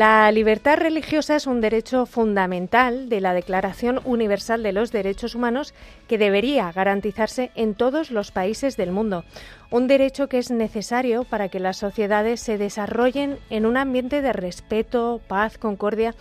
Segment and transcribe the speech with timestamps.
[0.00, 5.74] La libertad religiosa es un derecho fundamental de la Declaración Universal de los Derechos Humanos
[6.08, 9.24] que debería garantizarse en todos los países del mundo.
[9.70, 14.32] Un derecho que es necesario para que las sociedades se desarrollen en un ambiente de
[14.32, 16.14] respeto, paz, concordia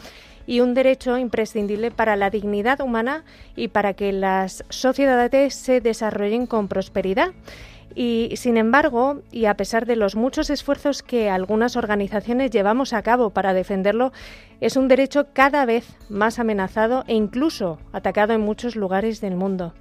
[0.46, 3.24] y un derecho imprescindible para la dignidad humana
[3.56, 7.32] y para que las sociedades se desarrollen con prosperidad.
[8.02, 13.02] Y sin embargo, y a pesar de los muchos esfuerzos que algunas organizaciones llevamos a
[13.02, 14.14] cabo para defenderlo,
[14.62, 19.74] es un derecho cada vez más amenazado e incluso atacado en muchos lugares del mundo.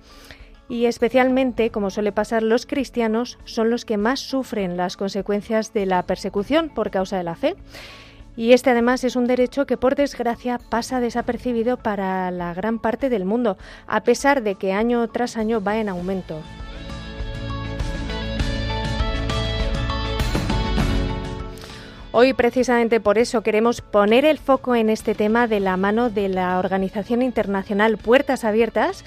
[0.69, 5.87] Y especialmente, como suele pasar, los cristianos son los que más sufren las consecuencias de
[5.87, 7.55] la persecución por causa de la fe.
[8.35, 13.11] Y este además es un derecho que por desgracia pasa desapercibido para la gran parte
[13.11, 16.43] del mundo, a pesar de que año tras año va en aumento.
[22.11, 26.31] Hoy precisamente por eso queremos poner el foco en este tema de la mano de
[26.31, 29.05] la Organización Internacional Puertas Abiertas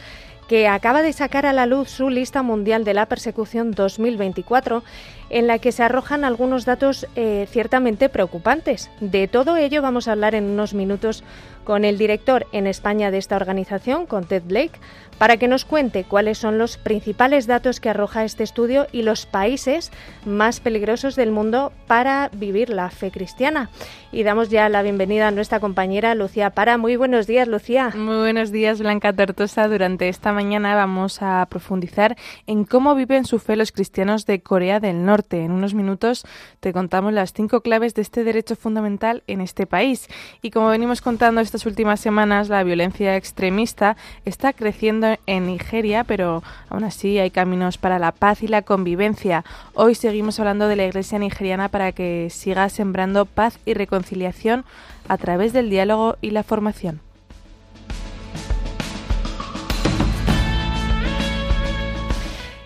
[0.47, 4.83] que acaba de sacar a la luz su lista mundial de la persecución 2024,
[5.31, 8.91] en la que se arrojan algunos datos eh, ciertamente preocupantes.
[8.99, 11.23] De todo ello vamos a hablar en unos minutos
[11.63, 14.79] con el director en España de esta organización, con Ted Blake,
[15.17, 19.25] para que nos cuente cuáles son los principales datos que arroja este estudio y los
[19.27, 19.91] países
[20.25, 23.69] más peligrosos del mundo para vivir la fe cristiana.
[24.11, 26.77] Y damos ya la bienvenida a nuestra compañera Lucía Para.
[26.77, 27.91] Muy buenos días, Lucía.
[27.95, 29.67] Muy buenos días, Blanca Tortosa.
[29.67, 34.80] Durante esta mañana vamos a profundizar en cómo viven su fe los cristianos de Corea
[34.80, 35.20] del Norte.
[35.30, 36.26] En unos minutos
[36.59, 40.08] te contamos las cinco claves de este derecho fundamental en este país.
[40.42, 46.43] Y como venimos contando estas últimas semanas, la violencia extremista está creciendo en Nigeria, pero
[46.70, 49.45] aún así hay caminos para la paz y la convivencia.
[49.73, 54.65] Hoy seguimos hablando de la Iglesia nigeriana para que siga sembrando paz y reconciliación
[55.08, 57.11] a través del diálogo y la formación.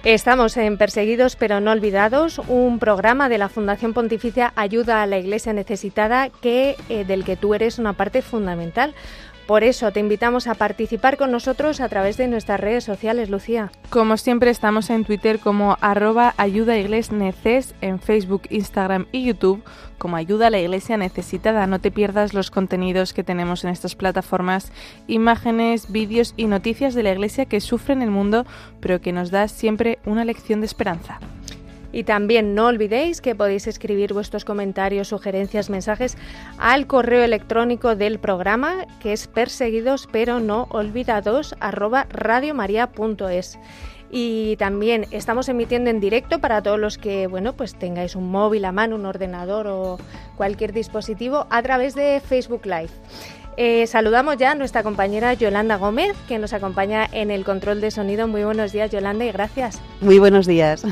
[0.05, 5.17] Estamos en Perseguidos pero no olvidados, un programa de la Fundación Pontificia Ayuda a la
[5.17, 8.93] Iglesia Necesitada que, eh, del que tú eres una parte fundamental.
[9.47, 13.72] Por eso te invitamos a participar con nosotros a través de nuestras redes sociales, Lucía.
[13.91, 19.63] Como siempre estamos en Twitter como arroba ayuda neces, en Facebook, Instagram y YouTube
[19.97, 21.67] como ayuda a la iglesia necesitada.
[21.67, 24.72] No te pierdas los contenidos que tenemos en estas plataformas,
[25.07, 28.45] imágenes, vídeos y noticias de la iglesia que sufre en el mundo,
[28.81, 31.19] pero que nos da siempre una lección de esperanza.
[31.95, 36.17] Y también no olvidéis que podéis escribir vuestros comentarios, sugerencias, mensajes
[36.57, 41.55] al correo electrónico del programa, que es perseguidos pero no olvidados.
[44.11, 48.66] Y también estamos emitiendo en directo para todos los que, bueno, pues tengáis un móvil
[48.66, 49.97] a mano, un ordenador o
[50.35, 52.91] cualquier dispositivo a través de Facebook Live.
[53.55, 57.89] Eh, saludamos ya a nuestra compañera Yolanda Gómez, que nos acompaña en el control de
[57.89, 58.28] sonido.
[58.28, 59.81] Muy buenos días, Yolanda, y gracias.
[60.01, 60.85] Muy buenos días.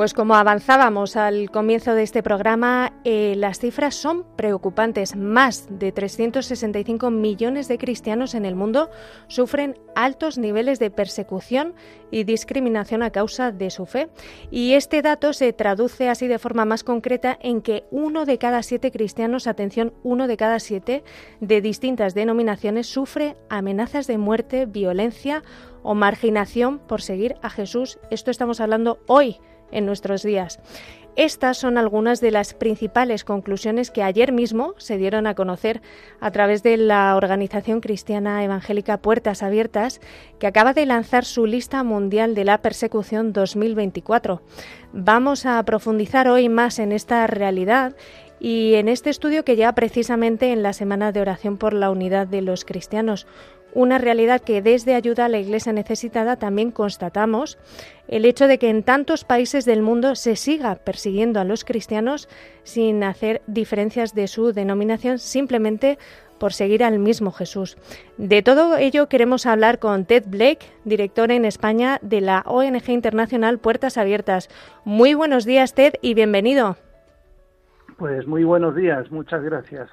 [0.00, 5.14] Pues como avanzábamos al comienzo de este programa, eh, las cifras son preocupantes.
[5.14, 8.88] Más de 365 millones de cristianos en el mundo
[9.28, 11.74] sufren altos niveles de persecución
[12.10, 14.08] y discriminación a causa de su fe.
[14.50, 18.62] Y este dato se traduce así de forma más concreta en que uno de cada
[18.62, 21.04] siete cristianos, atención, uno de cada siete
[21.42, 25.42] de distintas denominaciones sufre amenazas de muerte, violencia
[25.82, 27.98] o marginación por seguir a Jesús.
[28.10, 29.36] Esto estamos hablando hoy
[29.72, 30.60] en nuestros días.
[31.16, 35.82] Estas son algunas de las principales conclusiones que ayer mismo se dieron a conocer
[36.20, 40.00] a través de la organización cristiana evangélica Puertas Abiertas,
[40.38, 44.40] que acaba de lanzar su lista mundial de la persecución 2024.
[44.92, 47.96] Vamos a profundizar hoy más en esta realidad
[48.38, 52.26] y en este estudio que ya precisamente en la Semana de Oración por la Unidad
[52.26, 53.26] de los Cristianos,
[53.72, 57.58] una realidad que desde Ayuda a la Iglesia Necesitada también constatamos,
[58.08, 62.28] el hecho de que en tantos países del mundo se siga persiguiendo a los cristianos
[62.62, 65.98] sin hacer diferencias de su denominación simplemente
[66.38, 67.76] por seguir al mismo Jesús.
[68.16, 73.58] De todo ello queremos hablar con Ted Blake, director en España de la ONG internacional
[73.58, 74.48] Puertas Abiertas.
[74.84, 76.76] Muy buenos días, Ted, y bienvenido.
[77.98, 79.90] Pues muy buenos días, muchas gracias.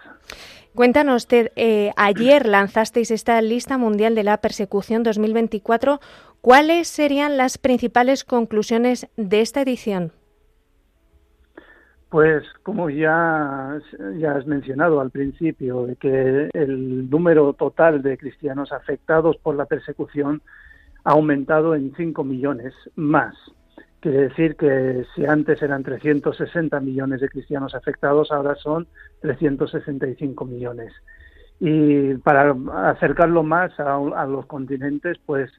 [0.78, 6.00] Cuéntanos, Ted, eh, ayer lanzasteis esta lista mundial de la persecución 2024.
[6.40, 10.12] ¿Cuáles serían las principales conclusiones de esta edición?
[12.10, 13.80] Pues como ya,
[14.20, 19.66] ya has mencionado al principio, de que el número total de cristianos afectados por la
[19.66, 20.44] persecución
[21.04, 23.34] ha aumentado en 5 millones más.
[24.00, 28.88] Quiere decir que si antes eran 360 millones de cristianos afectados, ahora son
[29.22, 30.94] 365 millones.
[31.60, 32.56] Y para
[32.90, 35.52] acercarlo más a, a los continentes, pues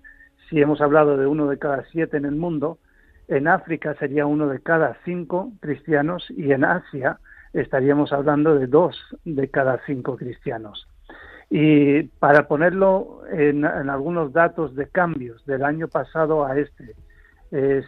[0.48, 2.78] si hemos hablado de uno de cada siete en el mundo,
[3.26, 7.18] en África sería uno de cada cinco cristianos y en Asia
[7.52, 10.86] estaríamos hablando de dos de cada cinco cristianos.
[11.50, 16.94] Y para ponerlo en, algunos datos de cambios del año pasado a este,
[17.50, 17.84] es,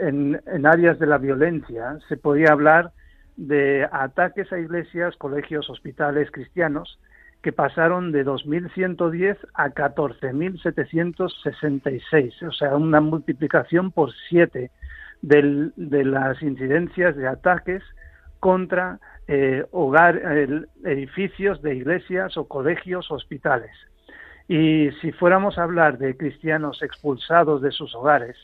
[0.00, 2.92] en, áreas de la violencia se podía hablar
[3.36, 7.00] de ataques a iglesias, colegios, hospitales cristianos,
[7.42, 14.70] que pasaron de 2.110 a 14.766, o sea, una multiplicación por siete
[15.20, 17.82] de las incidencias de ataques
[18.40, 20.20] contra eh, hogar,
[20.84, 23.72] edificios de iglesias o colegios, hospitales.
[24.48, 28.36] Y si fuéramos a hablar de cristianos expulsados de sus hogares,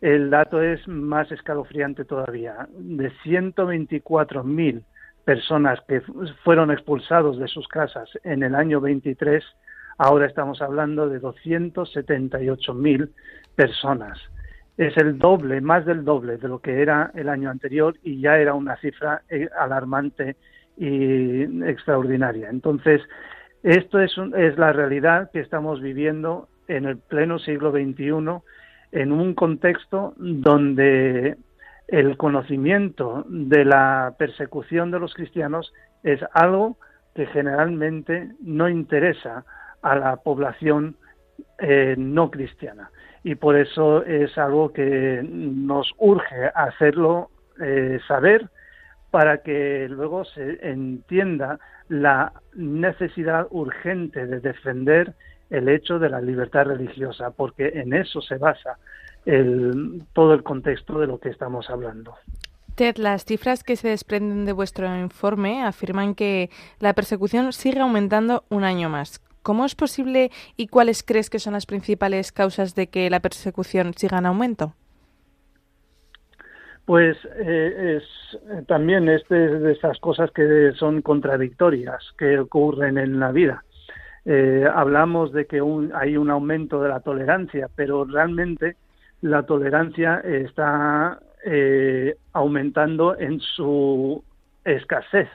[0.00, 2.68] el dato es más escalofriante todavía.
[2.70, 4.82] De 124.000
[5.24, 6.00] personas que
[6.44, 9.44] fueron expulsados de sus casas en el año 23,
[9.98, 13.10] ahora estamos hablando de 278.000
[13.54, 14.18] personas.
[14.78, 18.38] Es el doble, más del doble de lo que era el año anterior y ya
[18.38, 20.36] era una cifra eh, alarmante
[20.78, 22.48] y extraordinaria.
[22.48, 23.02] Entonces,
[23.62, 28.40] esto es, es la realidad que estamos viviendo en el pleno siglo XXI,
[28.92, 31.36] en un contexto donde
[31.88, 35.72] el conocimiento de la persecución de los cristianos
[36.02, 36.76] es algo
[37.14, 39.44] que generalmente no interesa
[39.82, 40.96] a la población
[41.58, 42.90] eh, no cristiana.
[43.22, 48.48] Y por eso es algo que nos urge hacerlo eh, saber
[49.10, 51.58] para que luego se entienda
[51.88, 55.14] la necesidad urgente de defender
[55.50, 58.78] el hecho de la libertad religiosa, porque en eso se basa
[59.26, 62.14] el, todo el contexto de lo que estamos hablando.
[62.76, 68.44] Ted, las cifras que se desprenden de vuestro informe afirman que la persecución sigue aumentando
[68.48, 69.20] un año más.
[69.42, 73.94] ¿Cómo es posible y cuáles crees que son las principales causas de que la persecución
[73.94, 74.74] siga en aumento?
[76.84, 83.30] Pues eh, es también este de esas cosas que son contradictorias que ocurren en la
[83.32, 83.64] vida.
[84.24, 85.62] Eh, hablamos de que
[85.94, 88.76] hay un aumento de la tolerancia, pero realmente
[89.22, 94.22] la tolerancia está eh, aumentando en su
[94.64, 95.28] escasez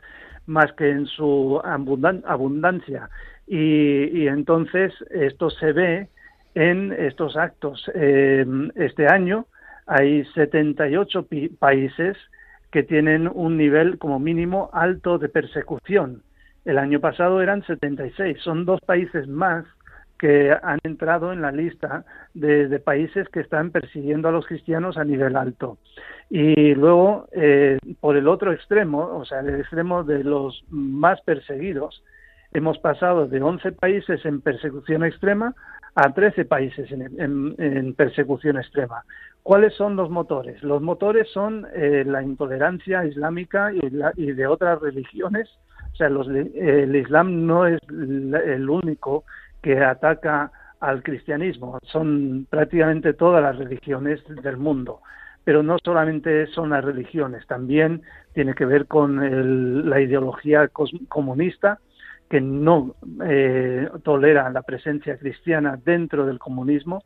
[0.47, 3.09] más que en su abundancia.
[3.47, 6.09] Y, entonces esto se ve
[6.55, 7.89] en estos actos.
[7.93, 8.45] Eh,
[8.75, 9.45] este año
[9.85, 11.27] hay 78
[11.59, 12.17] países
[12.71, 16.23] que tienen un nivel como mínimo alto de persecución.
[16.65, 18.37] El año pasado eran 76.
[18.41, 19.65] Son dos países más
[20.17, 25.03] que han entrado en la lista de, países que están persiguiendo a los cristianos a
[25.03, 25.77] nivel alto.
[26.29, 32.03] Y luego, eh, por el otro extremo, o sea, el extremo de los más perseguidos,
[32.53, 35.53] hemos pasado de 11 países en persecución extrema
[35.95, 39.03] a 13 países en, persecución extrema.
[39.43, 40.61] ¿Cuáles son los motores?
[40.63, 45.49] Los motores son eh, la intolerancia islámica y, de otras religiones.
[45.95, 49.23] O sea, el Islam no es el único
[49.61, 51.79] que ataca al cristianismo.
[51.83, 54.99] Son prácticamente todas las religiones del mundo.
[55.45, 58.01] Pero no solamente son las religiones, también
[58.33, 60.67] tiene que ver con la ideología
[61.07, 61.79] comunista,
[62.29, 67.03] que no eh, tolera la presencia cristiana dentro del comunismo.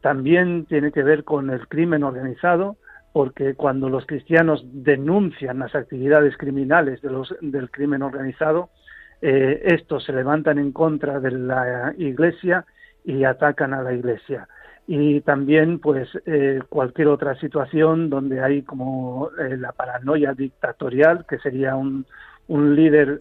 [0.00, 2.76] También tiene que ver con el crimen organizado,
[3.12, 8.70] porque cuando los cristianos denuncian las actividades criminales de los, del crimen organizado,
[9.20, 12.64] eh, estos se levantan en contra de la Iglesia
[13.04, 14.48] y atacan a la Iglesia.
[14.86, 21.38] Y también, pues, eh, cualquier otra situación donde hay como eh, la paranoia dictatorial, que
[21.38, 22.04] sería un,
[22.48, 23.20] un líder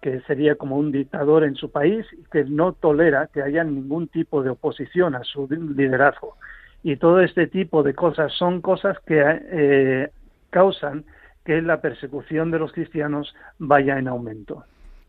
[0.00, 4.42] que sería como un dictador en su país que no tolera que haya ningún tipo
[4.42, 6.36] de oposición a su liderazgo.
[6.88, 10.08] Y todo este tipo de cosas son cosas que
[10.50, 11.04] causan
[11.44, 14.62] que la persecución de los cristianos vaya en aumento.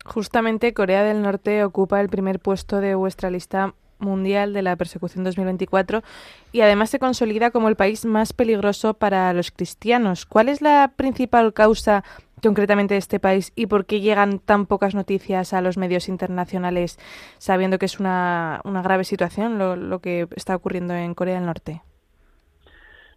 [0.04, 5.22] Justamente Corea del Norte ocupa el primer puesto de vuestra lista mundial de la persecución
[5.22, 6.02] 2024
[6.50, 10.26] y además se consolida como el país más peligroso para los cristianos.
[10.26, 12.02] ¿Cuál es la principal causa
[12.42, 16.98] concretamente de este país y por qué llegan tan pocas noticias a los medios internacionales
[17.38, 21.46] sabiendo que es una, una grave situación lo, lo que está ocurriendo en Corea del
[21.46, 21.82] Norte?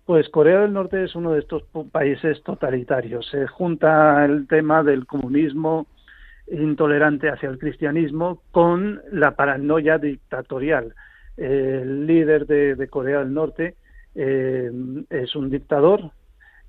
[0.05, 3.27] Pues Corea del Norte es uno de estos países totalitarios.
[3.29, 5.87] Se junta el tema del comunismo,
[6.51, 10.93] intolerante hacia el cristianismo con la paranoia dictatorial.
[11.37, 13.75] El líder de, Corea del Norte
[14.15, 14.69] eh,
[15.09, 16.11] es un dictador,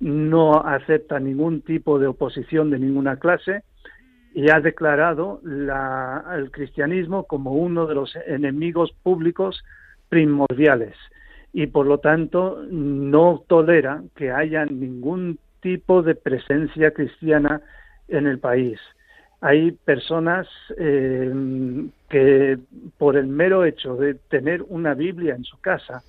[0.02, 3.62] no acepta ningún tipo de oposición de ninguna clase
[4.34, 9.62] y ha declarado el cristianismo como uno de los enemigos públicos
[10.08, 10.96] primordiales
[11.52, 17.60] y por lo tanto no tolera que haya ningún tipo de presencia cristiana
[18.08, 18.80] en el país.
[19.40, 21.32] Hay personas eh,
[22.08, 22.58] que
[22.98, 26.02] por el mero hecho de tener una Biblia en su casa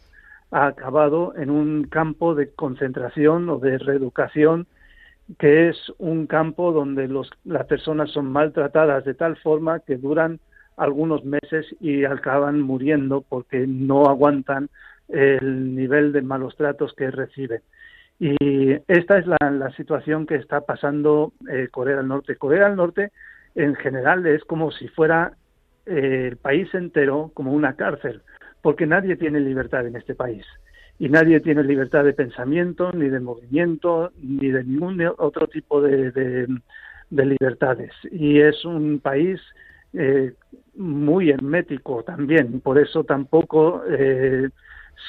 [0.54, 4.68] ha acabado en un campo de concentración o de reeducación
[5.40, 10.40] que es un campo donde los, las personas son maltratadas de tal forma que duran
[10.78, 14.70] algunos meses y acaban muriendo porque no aguantan
[15.08, 17.62] el nivel de malos tratos que reciben.
[18.20, 22.36] Y esta es la, situación que está pasando eh, Corea del Norte.
[22.36, 23.12] Corea del Norte,
[23.56, 25.34] en general, es como si fuera
[25.86, 28.22] eh, el país entero como una cárcel,
[28.64, 30.44] porque nadie tiene libertad en este país.
[30.98, 36.48] Y nadie tiene libertad de pensamiento, ni de movimiento, ni de ningún otro tipo de,
[37.12, 37.92] libertades.
[38.10, 39.40] Y es un país
[39.94, 40.34] eh,
[40.76, 42.62] muy hermético también.
[42.62, 43.84] Por eso tampoco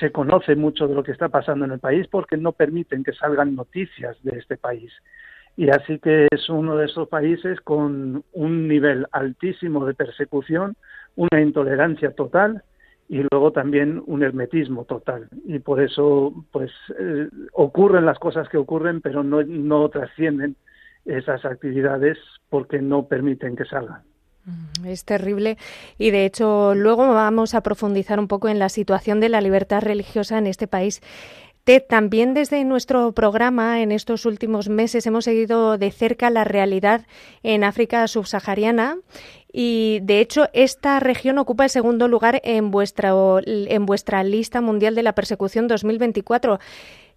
[0.01, 3.13] se conoce mucho de lo que está pasando en el país porque no permiten que
[3.13, 4.93] salgan noticias de este país.
[5.57, 10.77] Y así que es uno de esos países con un nivel altísimo de persecución,
[11.15, 12.65] una intolerancia total
[13.09, 15.29] y luego también un hermetismo total.
[15.45, 20.57] Y por eso, pues, eh, ocurren las cosas que ocurren, pero no, no trascienden
[21.05, 22.19] esas actividades
[22.49, 24.03] porque no permiten que salgan.
[24.47, 25.57] Mm, es terrible
[25.99, 29.83] y de hecho luego vamos a profundizar un poco en la situación de la libertad
[29.83, 31.01] religiosa en este país.
[31.65, 37.07] Ted, también desde nuestro programa en estos últimos meses hemos seguido de cerca la realidad
[37.43, 38.99] en África subsahariana
[39.57, 43.13] y de hecho esta región ocupa el segundo lugar en vuestra,
[43.47, 46.59] en vuestra lista mundial de la persecución 2024.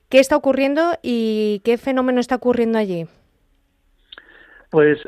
[0.07, 3.07] ¿Qué está ocurriendo y qué fenómeno está ocurriendo allí?
[4.69, 4.99] Pues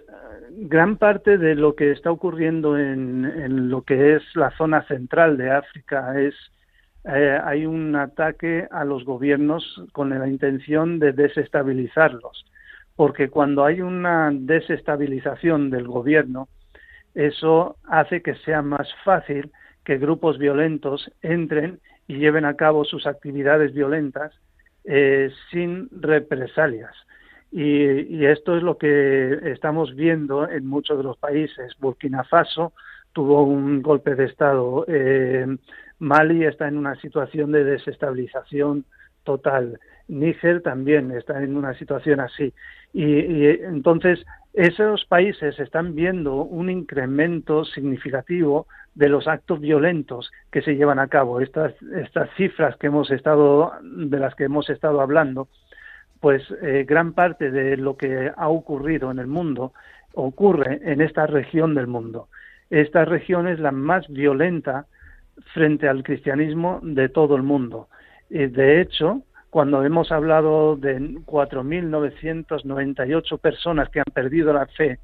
[0.49, 5.51] gran parte de lo que está ocurriendo en, lo que es la zona central de
[5.51, 6.33] África es
[7.05, 12.45] eh, hay un ataque a los gobiernos con la intención de desestabilizarlos,
[12.95, 16.49] porque cuando hay una desestabilización del gobierno,
[17.27, 19.51] eso hace que sea más fácil
[19.83, 24.33] que grupos violentos entren y lleven a cabo sus actividades violentas
[24.85, 26.95] eh, sin represalias.
[27.51, 31.73] Y, esto es lo que estamos viendo en muchos de los países.
[31.79, 32.73] Burkina Faso
[33.11, 34.85] tuvo un golpe de Estado.
[34.87, 35.45] Eh,
[35.97, 38.85] Mali está en una situación de desestabilización
[39.23, 39.79] total.
[40.07, 42.53] Níger también está en una situación así.
[42.93, 50.75] Y, entonces esos países están viendo un incremento significativo de los actos violentos que se
[50.75, 51.39] llevan a cabo.
[51.39, 55.47] Estas, estas cifras que hemos estado, de las que hemos estado hablando,
[56.19, 59.73] pues eh, gran parte de lo que ha ocurrido en el mundo
[60.13, 62.27] ocurre en esta región del mundo.
[62.69, 64.87] Esta región es la más violenta
[65.53, 67.87] frente al cristianismo de todo el mundo.
[68.29, 74.99] Y de hecho, cuando hemos hablado de 4.998 personas que han perdido la fe,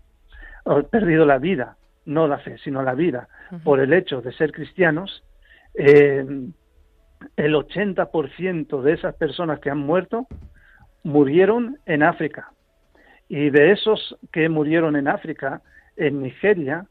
[0.64, 3.28] o perdido la vida, no la fe, sino la vida,
[3.64, 5.24] por el hecho de ser cristianos,
[5.74, 6.26] eh,
[7.36, 10.28] el 80% de esas personas que han muerto
[11.04, 12.52] murieron en África.
[13.28, 15.62] Y de esos que murieron en África,
[15.98, 16.86] en Nigeria,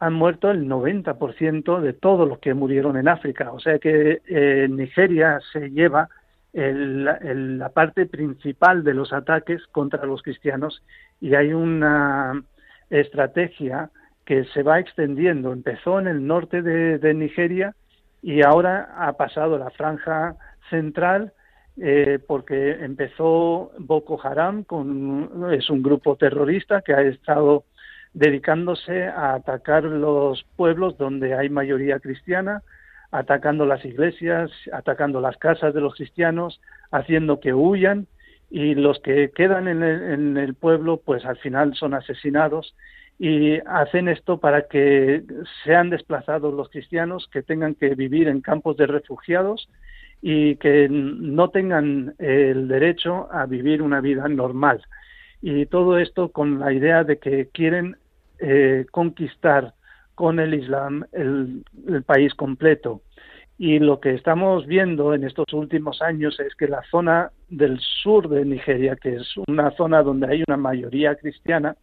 [0.00, 3.52] han muerto el 90% de todos los que murieron en África.
[3.52, 6.08] O sea que eh, Nigeria se lleva
[6.52, 10.82] la parte principal de los ataques contra los cristianos
[11.20, 12.42] y hay una
[12.90, 13.90] estrategia
[14.24, 15.52] que se va extendiendo.
[15.52, 17.74] Empezó en el norte de Nigeria
[18.22, 20.36] y ahora ha pasado la franja
[20.70, 21.32] central
[21.82, 27.64] eh, porque empezó Boko Haram, con, es un grupo terrorista que ha estado
[28.12, 32.62] dedicándose a atacar los pueblos donde hay mayoría cristiana,
[33.10, 38.06] atacando las iglesias, atacando las casas de los cristianos, haciendo que huyan
[38.50, 42.74] y los que quedan en el, en el pueblo pues al final son asesinados
[43.18, 45.22] y hacen esto para que
[45.64, 49.68] sean desplazados los cristianos, que tengan que vivir en campos de refugiados
[50.22, 54.82] y que no tengan el derecho a vivir una vida normal.
[55.42, 57.96] Y todo esto con la idea de que quieren
[58.38, 59.74] eh, conquistar
[60.20, 61.64] con el Islam el,
[62.04, 63.00] país completo.
[63.56, 68.28] Y lo que estamos viendo en estos últimos años es que la zona del sur
[68.28, 71.74] de Nigeria, que es una zona donde hay una mayoría cristiana,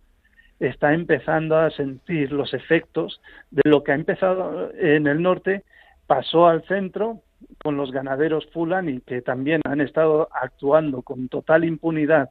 [0.60, 5.63] está empezando a sentir los efectos de lo que ha empezado en el norte,
[6.06, 7.24] pasó al centro
[7.63, 12.29] con los ganaderos Fulani, que también han estado actuando con total impunidad,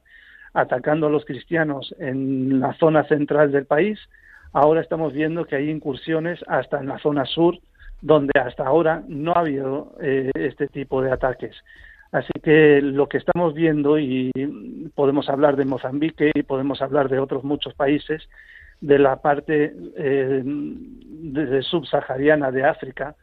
[0.53, 3.99] atacando a los cristianos en la zona central del país.
[4.53, 7.57] Ahora estamos viendo que hay incursiones hasta en la zona sur,
[8.01, 11.55] donde hasta ahora no ha habido eh, este tipo de ataques.
[12.11, 14.31] Así que lo que estamos viendo, y
[14.95, 18.27] podemos hablar de Mozambique y podemos hablar de otros muchos países,
[18.79, 20.43] de la parte eh,
[21.61, 23.15] subsahariana de África,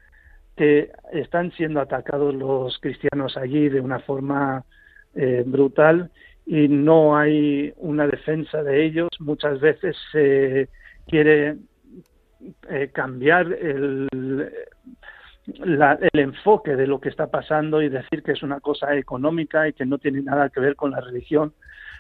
[0.57, 4.65] que están siendo atacados los cristianos allí de una forma
[5.15, 6.11] eh, brutal
[6.47, 9.09] y no hay una defensa de ellos.
[9.19, 10.69] Muchas veces se
[11.07, 11.57] quiere
[12.69, 14.09] eh, cambiar el,
[15.47, 19.73] el enfoque de lo que está pasando y decir que es una cosa económica y
[19.73, 21.53] que no tiene nada que ver con la religión.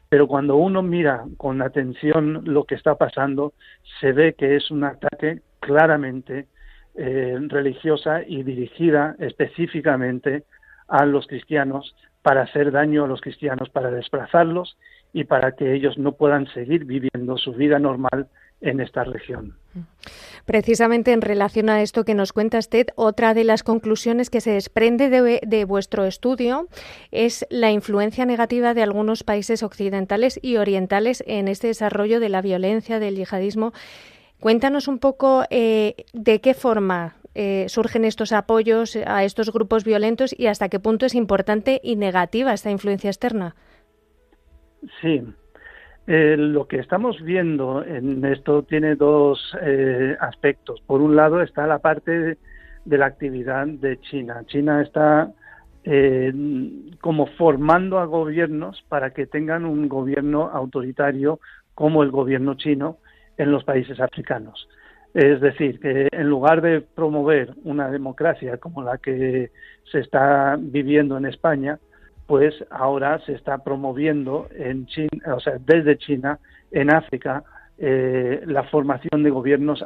[0.08, 3.54] Pero cuando uno mira con atención lo que está pasando,
[4.00, 6.46] se ve que es un ataque claramente
[6.94, 10.44] eh, religiosa y dirigida específicamente
[10.88, 14.76] a los cristianos para hacer daño a los cristianos, para desplazarlos
[15.12, 18.28] y para que ellos no puedan seguir viviendo su vida normal
[18.61, 19.56] en esta región.
[20.44, 24.52] Precisamente en relación a esto que nos cuenta Ted, otra de las conclusiones que se
[24.52, 26.68] desprende de, vuestro estudio
[27.11, 32.43] es la influencia negativa de algunos países occidentales y orientales en este desarrollo de la
[32.43, 33.73] violencia, del yihadismo.
[34.38, 40.34] Cuéntanos un poco eh, de qué forma eh, surgen estos apoyos a estos grupos violentos
[40.38, 43.56] y hasta qué punto es importante y negativa esta influencia externa.
[45.00, 45.23] Sí,
[46.06, 50.82] eh, lo que estamos viendo en esto tiene dos eh, aspectos.
[50.86, 52.36] Por un lado está la parte
[52.84, 54.43] de, la actividad de China.
[54.47, 55.32] China está
[55.84, 56.32] eh,
[57.00, 61.40] como formando a gobiernos para que tengan un gobierno autoritario
[61.75, 62.99] como el gobierno chino
[63.38, 64.69] en los países africanos.
[65.14, 69.52] Es decir, que en lugar de promover una democracia como la que
[69.90, 71.78] se está viviendo en España,
[72.26, 76.39] pues ahora se está promoviendo en China, o sea, desde China
[76.71, 77.45] en África
[77.76, 79.84] eh, la formación de gobiernos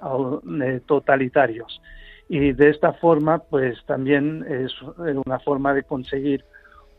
[0.62, 1.80] eh, totalitarios.
[2.28, 6.44] Y de esta forma, pues también es una forma de conseguir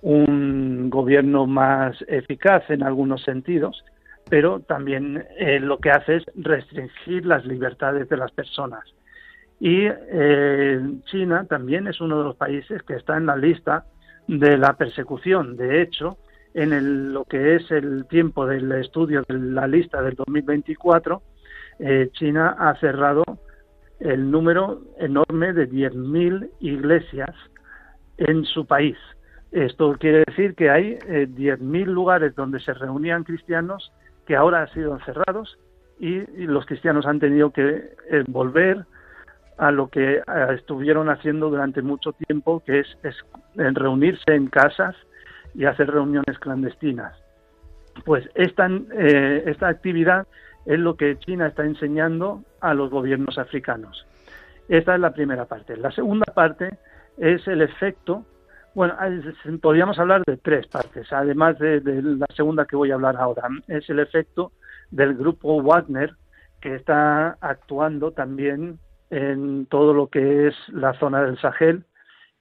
[0.02, 3.84] un gobierno más eficaz en algunos sentidos,
[4.30, 8.84] pero también eh, lo que hace es restringir las libertades de las personas.
[9.60, 9.89] Y
[11.12, 13.86] China también es uno de los países que está en la lista
[14.29, 15.57] de la persecución.
[15.57, 16.17] De hecho,
[16.53, 21.21] en lo que es el tiempo del estudio de la lista del 2024,
[21.79, 23.23] eh, China ha cerrado
[23.99, 27.35] el número enorme de 10.000 iglesias
[28.17, 28.97] en su país.
[29.51, 33.91] Esto quiere decir que hay 10.000 eh, lugares donde se reunían cristianos
[34.27, 35.57] que ahora han sido cerrados
[35.99, 38.85] y, los cristianos han tenido que eh, volver
[39.60, 40.24] a lo que eh,
[40.56, 42.88] estuvieron haciendo durante mucho tiempo, que es,
[43.56, 44.95] reunirse en casas
[45.54, 47.13] y hacer reuniones clandestinas.
[48.06, 50.26] Pues esta, eh, esta actividad
[50.65, 54.06] es lo que China está enseñando a los gobiernos africanos.
[54.69, 55.76] Esta es la primera parte.
[55.76, 56.78] La segunda parte
[57.17, 58.24] es el efecto,
[58.74, 58.95] bueno,
[59.62, 63.50] podríamos hablar de tres partes, además de, de la segunda que voy a hablar ahora,
[63.67, 64.54] es el efecto
[64.89, 66.13] del grupo Wagner
[66.62, 71.84] que está actuando también en todo lo que es la zona del Sahel,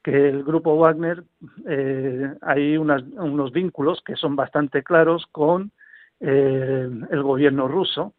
[0.03, 1.25] que el grupo Wagner
[1.67, 5.73] eh, hay unos vínculos que son bastante claros con
[6.21, 8.15] eh, el gobierno ruso.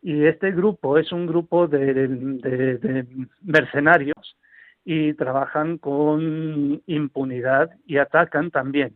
[0.00, 3.04] Y este grupo es un grupo de,
[3.42, 4.36] mercenarios
[4.84, 8.94] y trabajan con impunidad y atacan también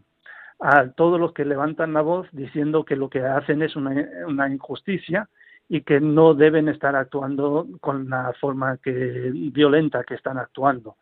[0.61, 5.29] a todos los que levantan la voz diciendo que lo que hacen es una injusticia
[5.69, 10.97] y que no deben estar actuando con la forma que, violenta que están actuando.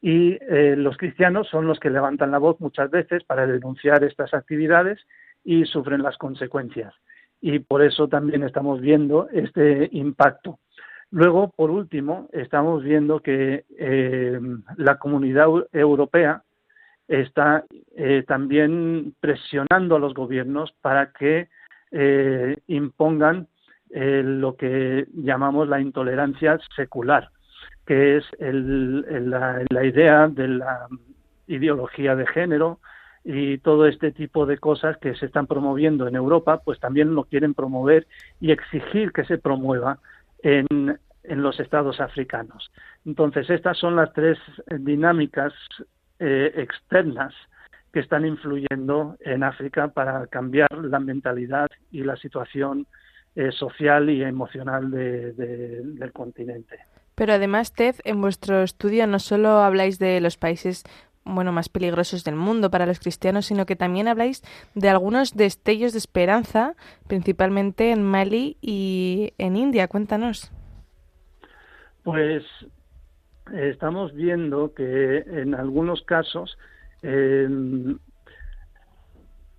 [0.00, 4.34] Y eh, los cristianos son los que levantan la voz muchas veces para denunciar estas
[4.34, 5.00] actividades
[5.44, 6.92] y sufren las consecuencias.
[7.40, 10.58] Y por eso también estamos viendo este impacto.
[11.10, 14.40] Luego, por último, estamos viendo que eh,
[14.76, 16.42] la comunidad europea
[17.06, 17.64] está
[17.96, 21.48] eh, también presionando a los gobiernos para que
[22.68, 23.46] impongan
[23.92, 27.30] eh, lo que llamamos la intolerancia secular,
[27.86, 30.88] que es la, la idea de la
[31.46, 32.80] ideología de género,
[33.24, 37.24] y todo este tipo de cosas que se están promoviendo en Europa, pues también lo
[37.24, 38.06] quieren promover
[38.40, 39.98] y exigir que se promueva
[40.42, 42.70] en, en los estados africanos.
[43.06, 45.52] Entonces, estas son las tres dinámicas
[46.18, 47.32] eh, externas
[47.92, 52.86] que están influyendo en África para cambiar la mentalidad y la situación
[53.34, 56.78] eh, social y emocional del continente.
[57.14, 60.84] Pero además, Ted, en vuestro estudio no solo habláis de los países
[61.24, 64.42] bueno, más peligrosos del mundo para los cristianos, sino que también habláis
[64.74, 66.74] de algunos destellos de esperanza,
[67.06, 69.88] principalmente en Mali y en India.
[69.88, 70.50] Cuéntanos.
[72.02, 72.42] Pues
[73.52, 76.58] estamos viendo que en algunos casos
[77.02, 77.98] em,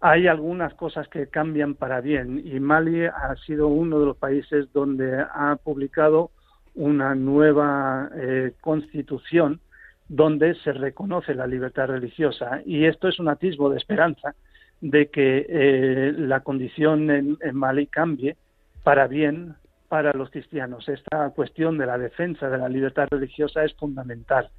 [0.06, 4.68] hay algunas cosas que cambian para bien y Mali ha sido uno de los países
[4.74, 6.32] donde ha publicado
[6.76, 9.62] una nueva eh, constitución
[10.10, 14.36] donde se reconoce la libertad religiosa y esto es un atisbo de esperanza
[14.82, 18.36] de que eh, la condición en, Mali cambie
[18.84, 19.56] para bien
[19.88, 20.90] para los cristianos.
[20.90, 24.50] Esta cuestión de la defensa de la libertad religiosa es fundamental.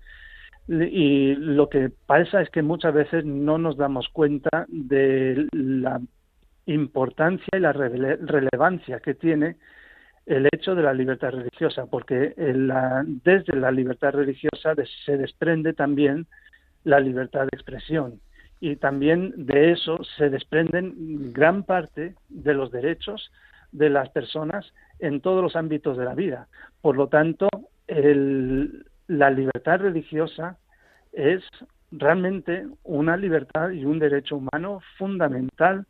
[0.67, 6.01] Y lo que pasa es que muchas veces no nos damos cuenta de la
[6.67, 9.57] importancia y la relevancia que tiene
[10.27, 12.35] el hecho de la libertad religiosa, porque
[13.25, 14.75] desde la libertad religiosa
[15.05, 16.27] se desprende también
[16.85, 18.21] la libertad de expresión
[18.61, 23.31] y también de eso se desprenden gran parte de los derechos
[23.73, 26.49] de las personas en todos los ámbitos de la vida.
[26.81, 27.49] Por lo tanto,
[29.07, 30.59] la libertad religiosa
[31.13, 31.43] es
[31.91, 35.87] realmente una libertad y un derecho humano fundamental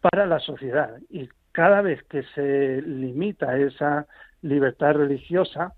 [0.00, 4.06] para la sociedad y cada vez que se limita esa
[4.42, 5.72] libertad religiosa,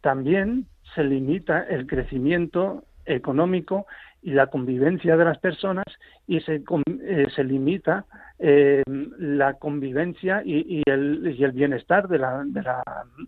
[0.00, 3.86] también se limita el crecimiento económico
[4.22, 5.84] y la convivencia de las personas
[6.26, 6.62] y se,
[7.02, 8.06] eh, se limita
[8.38, 12.82] eh, la convivencia y, el, y, el, bienestar de la, de, la,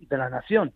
[0.08, 0.72] de la, nación.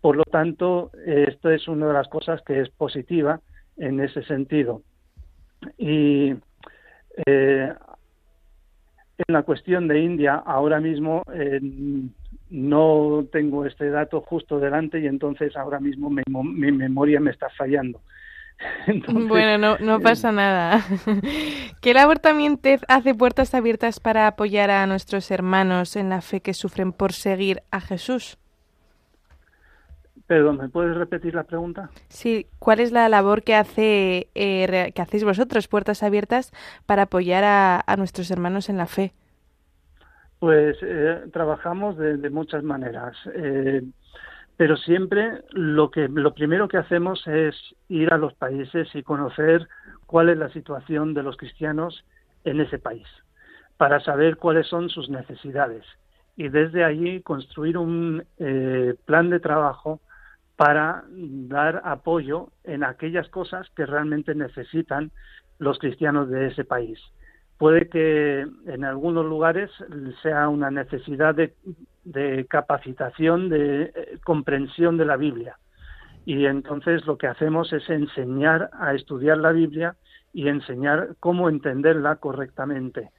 [0.00, 3.40] Por lo tanto, esto es una de las cosas que es positiva
[3.76, 4.82] en ese sentido.
[5.76, 6.34] Y
[7.26, 7.72] eh,
[9.18, 11.60] en la cuestión de India, ahora mismo eh,
[12.50, 18.00] no tengo este dato justo delante y entonces ahora mismo mi, memoria me está fallando.
[19.28, 20.84] bueno, no, no pasa nada.
[21.80, 26.54] ¿Qué labor también hace puertas abiertas para apoyar a nuestros hermanos en la fe que
[26.54, 28.38] sufren por seguir a Jesús?
[30.28, 31.88] Perdón, ¿me puedes repetir la pregunta?
[32.08, 36.52] Sí, ¿cuál es la labor que hace eh, que hacéis vosotros, Puertas Abiertas,
[36.84, 39.14] para apoyar a, nuestros hermanos en la fe?
[40.38, 43.82] Pues eh, trabajamos de, muchas maneras, eh,
[44.58, 47.56] pero siempre lo que lo primero que hacemos es
[47.88, 49.66] ir a los países y conocer
[50.04, 52.04] cuál es la situación de los cristianos
[52.44, 53.06] en ese país,
[53.78, 55.86] para saber cuáles son sus necesidades
[56.36, 58.22] y desde allí construir un
[59.06, 60.00] plan de trabajo
[60.58, 65.12] para dar apoyo en aquellas cosas que realmente necesitan
[65.60, 66.98] los cristianos de ese país.
[67.58, 69.70] Puede que en algunos lugares
[70.20, 75.58] sea una necesidad de, capacitación, de eh, comprensión de la Biblia.
[76.26, 79.94] Y entonces lo que hacemos es enseñar a estudiar la Biblia
[80.32, 83.10] y enseñar cómo entenderla correctamente.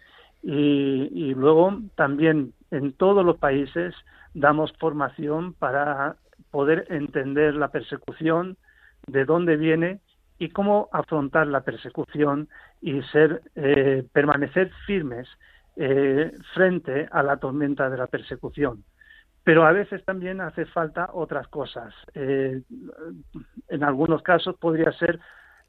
[0.43, 3.95] y luego también en todos los países
[4.33, 6.17] damos formación para
[6.51, 8.57] poder entender la persecución,
[9.07, 9.99] de dónde viene
[10.37, 12.47] y cómo afrontar la persecución
[12.81, 15.27] y ser eh, permanecer firmes
[15.75, 18.83] eh, frente a la tormenta de la persecución.
[19.43, 21.93] Pero a veces también hace falta otras cosas.
[22.13, 22.61] Eh,
[23.69, 25.19] en algunos casos podría ser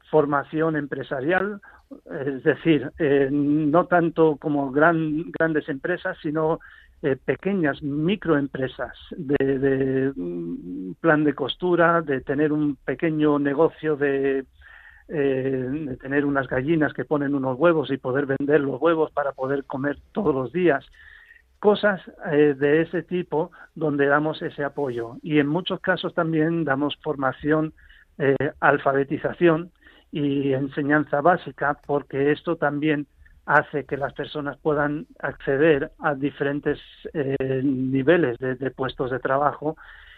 [0.09, 1.61] formación empresarial,
[2.05, 2.91] es decir,
[3.31, 6.59] no tanto como gran, grandes empresas, sino
[7.03, 14.45] eh, pequeñas microempresas de, mm, plan de costura, de tener un pequeño negocio de,
[15.07, 19.31] eh, de tener unas gallinas que ponen unos huevos y poder vender los huevos para
[19.31, 20.85] poder comer todos los días.
[21.57, 25.17] Cosas eh, de ese tipo donde damos ese apoyo.
[25.23, 27.73] Y en muchos casos también damos formación,
[28.59, 29.71] alfabetización
[30.11, 33.07] y enseñanza básica, porque esto también
[33.45, 36.79] hace que las personas puedan acceder a diferentes
[37.13, 39.75] eh, niveles de, puestos de trabajo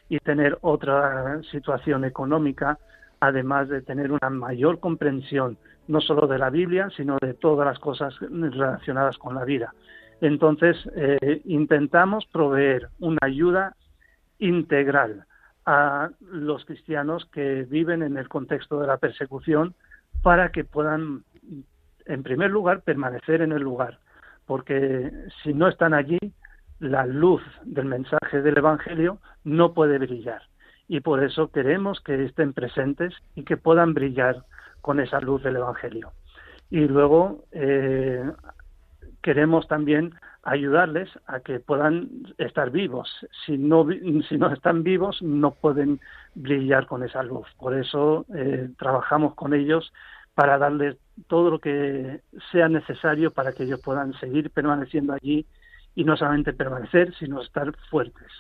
[0.09, 2.77] y tener otra situación económica,
[3.19, 5.57] además de tener una mayor comprensión
[5.88, 9.73] no solo de la Biblia, sino de todas las cosas relacionadas con la vida.
[10.21, 13.75] Entonces, eh, intentamos proveer una ayuda
[14.39, 15.25] integral
[15.65, 19.73] a los cristianos que viven en el contexto de la persecución
[20.21, 21.23] para que puedan,
[22.06, 24.00] en primer lugar, permanecer en el lugar,
[24.46, 25.12] porque
[25.44, 26.20] si no están allí,
[26.80, 30.42] la luz del mensaje del Evangelio no puede brillar.
[30.88, 34.44] Y por eso queremos que estén presentes y que puedan brillar
[34.82, 36.12] con esa luz del Evangelio.
[36.70, 38.30] Y luego eh,
[39.22, 40.13] queremos también
[40.44, 43.10] ayudarles a que puedan estar vivos.
[43.46, 43.88] Si no,
[44.28, 46.02] si no están vivos, no pueden
[46.36, 47.48] brillar con esa luz.
[47.58, 49.94] Por eso eh, trabajamos con ellos
[50.36, 52.21] para darles todo lo que
[52.52, 55.45] sea necesario para que ellos puedan seguir permaneciendo allí
[55.95, 58.32] y no solamente permanecer, sino estar fuertes.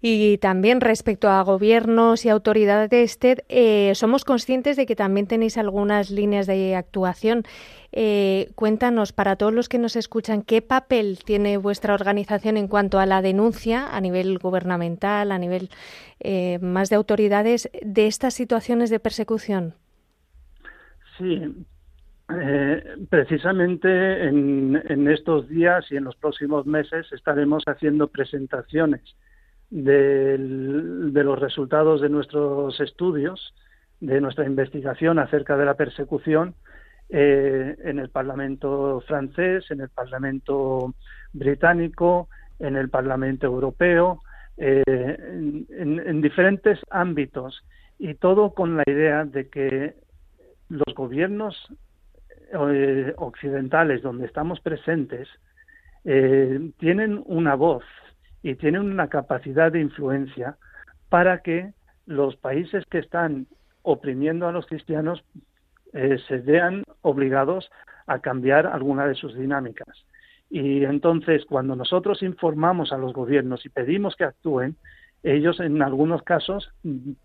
[0.00, 5.58] Y también respecto a gobiernos y autoridades, TED, eh, somos conscientes de que también tenéis
[5.58, 7.42] algunas líneas de actuación.
[7.90, 13.00] Eh, cuéntanos, para todos los que nos escuchan, ¿qué papel tiene vuestra organización en cuanto
[13.00, 15.68] a la denuncia a nivel gubernamental, a nivel
[16.20, 19.74] eh, más de autoridades, de estas situaciones de persecución?
[21.18, 21.66] Sí,
[23.10, 29.02] precisamente en, en, estos días y en los próximos meses estaremos haciendo presentaciones
[29.70, 33.54] de los resultados de nuestros estudios,
[34.00, 36.54] de nuestra investigación acerca de la persecución
[37.10, 40.94] eh, en el Parlamento francés, en el Parlamento
[41.32, 42.28] británico,
[42.58, 44.20] en el Parlamento europeo,
[44.56, 47.64] eh, en, diferentes ámbitos
[47.98, 49.94] y todo con la idea de que
[50.68, 51.56] los gobiernos
[52.52, 55.28] eh, occidentales donde estamos presentes
[56.78, 57.84] tienen una voz
[58.42, 60.56] y tienen una capacidad de influencia
[61.10, 61.74] para que
[62.06, 63.46] los países que están
[63.82, 65.22] oprimiendo a los cristianos
[65.92, 67.70] eh, se vean obligados
[68.06, 70.04] a cambiar alguna de sus dinámicas.
[70.50, 74.76] Y entonces, cuando nosotros informamos a los gobiernos y pedimos que actúen,
[75.22, 76.70] ellos en algunos casos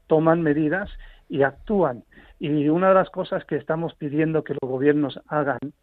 [0.08, 0.90] toman medidas
[1.34, 2.04] y actúan.
[2.39, 5.74] Y una de las cosas que estamos pidiendo que los gobiernos hagan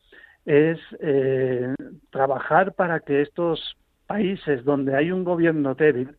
[0.46, 1.74] es eh,
[2.10, 6.16] trabajar para que estos países donde hay un gobierno débil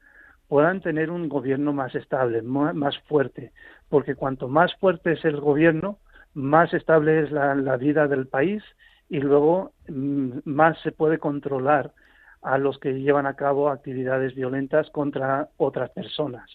[0.50, 3.54] puedan tener un gobierno más estable, más fuerte,
[3.88, 5.98] porque cuanto más fuerte es el gobierno,
[6.34, 8.62] más estable es la, vida del país
[9.08, 11.94] y luego mm, más se puede controlar
[12.42, 16.50] a los que llevan a cabo actividades violentas contra otras personas.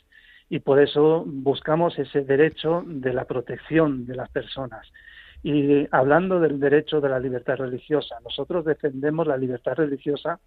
[0.49, 4.87] Y por eso buscamos ese derecho de la protección de las personas.
[5.43, 10.41] Y hablando del derecho de la libertad religiosa, nosotros defendemos la libertad religiosa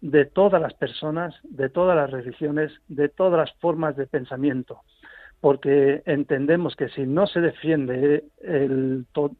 [0.00, 4.82] de todas las personas, de todas las religiones, de todas las formas de pensamiento,
[5.40, 8.24] porque entendemos que si no se defiende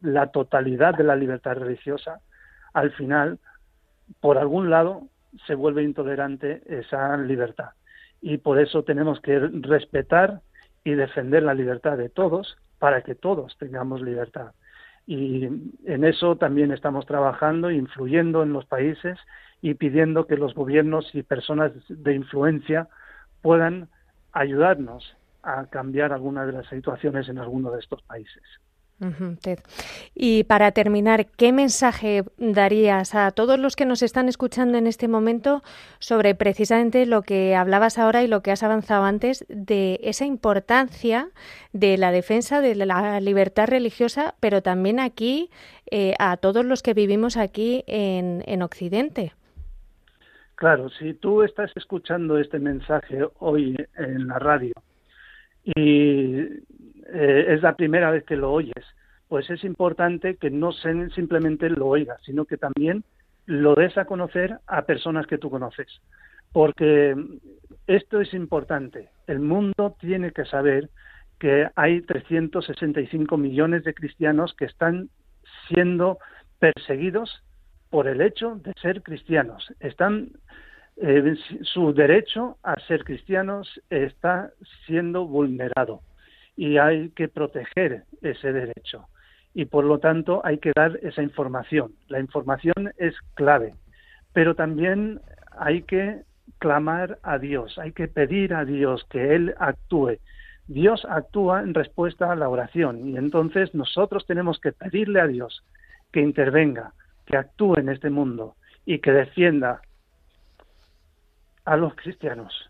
[0.01, 2.19] la totalidad de la libertad religiosa,
[2.73, 3.39] al final,
[4.19, 5.07] por algún lado,
[5.45, 7.69] se vuelve intolerante esa libertad.
[8.21, 10.41] Y por eso tenemos que respetar
[10.83, 14.53] y defender la libertad de todos para que todos tengamos libertad.
[15.05, 15.45] Y
[15.85, 19.17] en eso también estamos trabajando, influyendo en los países
[19.61, 22.89] y pidiendo que los gobiernos y personas de influencia
[23.41, 23.89] puedan
[24.33, 28.43] ayudarnos a cambiar algunas de las situaciones en alguno de estos países.
[30.15, 35.07] Y para terminar, ¿qué mensaje darías a todos los que nos están escuchando en este
[35.07, 35.61] momento
[35.99, 41.29] sobre precisamente lo que hablabas ahora y lo que has avanzado antes de esa importancia
[41.73, 45.49] de la defensa de la libertad religiosa, pero también aquí
[45.91, 49.33] eh, a todos los que vivimos aquí en Occidente?
[50.57, 54.73] Claro, si tú estás escuchando este mensaje hoy en la radio
[55.63, 56.47] y
[57.13, 58.85] eh, es la primera vez que lo oyes,
[59.27, 63.03] pues es importante que no simplemente lo oigas, sino que también
[63.45, 65.87] lo des a conocer a personas que tú conoces.
[66.53, 67.15] Porque
[67.87, 69.09] esto es importante.
[69.27, 70.89] El mundo tiene que saber
[71.39, 75.09] que hay 365 millones de cristianos que están
[75.67, 76.19] siendo
[76.59, 77.43] perseguidos
[77.89, 79.73] por el hecho de ser cristianos.
[79.79, 80.31] Están
[80.97, 84.51] eh, su derecho a ser cristianos está
[84.85, 86.01] siendo vulnerado
[86.57, 89.07] y hay que proteger ese derecho
[89.53, 91.93] y por lo tanto hay que dar esa información.
[92.09, 93.73] La información es clave,
[94.31, 95.19] pero también
[95.57, 96.21] hay que
[96.59, 100.17] clamar a Dios, hay que pedir a Dios que Él actúe.
[100.67, 105.63] Dios actúa en respuesta a la oración y entonces nosotros tenemos que pedirle a Dios
[106.11, 106.93] que intervenga,
[107.25, 109.81] que actúe en este mundo y que defienda
[111.65, 112.69] a los cristianos.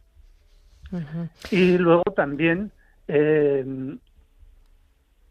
[1.51, 2.71] Y luego también
[3.07, 3.65] eh,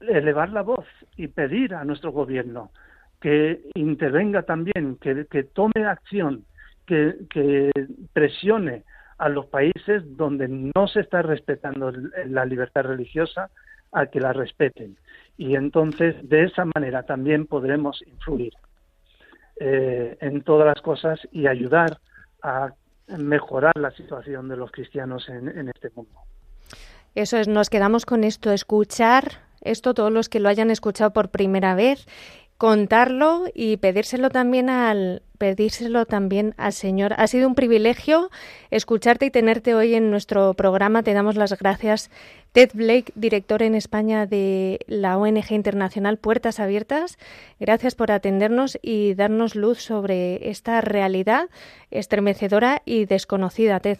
[0.01, 0.87] elevar la voz
[1.17, 2.71] y pedir a nuestro gobierno
[3.21, 6.45] que intervenga también, que, tome acción
[6.87, 7.73] que,
[8.13, 8.85] presione
[9.19, 11.91] a los países donde no se está respetando
[12.27, 13.51] la libertad religiosa
[13.93, 14.97] a que la respeten.
[15.39, 18.53] Y entonces, de esa manera también podremos influir
[19.59, 21.99] eh, en todas las cosas y ayudar
[22.43, 22.73] a
[23.19, 26.21] mejorar la situación de los cristianos en, en este mundo.
[27.17, 31.31] Eso es, nos quedamos con esto, escuchar esto todos los que lo hayan escuchado por
[31.31, 32.07] primera vez
[32.59, 37.15] contarlo y pedírselo también al pedírselo también al Señor.
[37.19, 38.31] Ha sido un privilegio
[38.71, 41.03] escucharte y tenerte hoy en nuestro programa.
[41.03, 42.11] Te damos las gracias.
[42.53, 47.19] Ted Blake, director en España de la ONG internacional Puertas Abiertas,
[47.61, 51.49] gracias por atendernos y darnos luz sobre esta realidad
[51.91, 53.99] estremecedora y desconocida, Ted.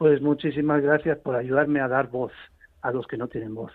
[0.00, 2.32] Pues muchísimas gracias por ayudarme a dar voz
[2.80, 3.70] a los que no tienen voz.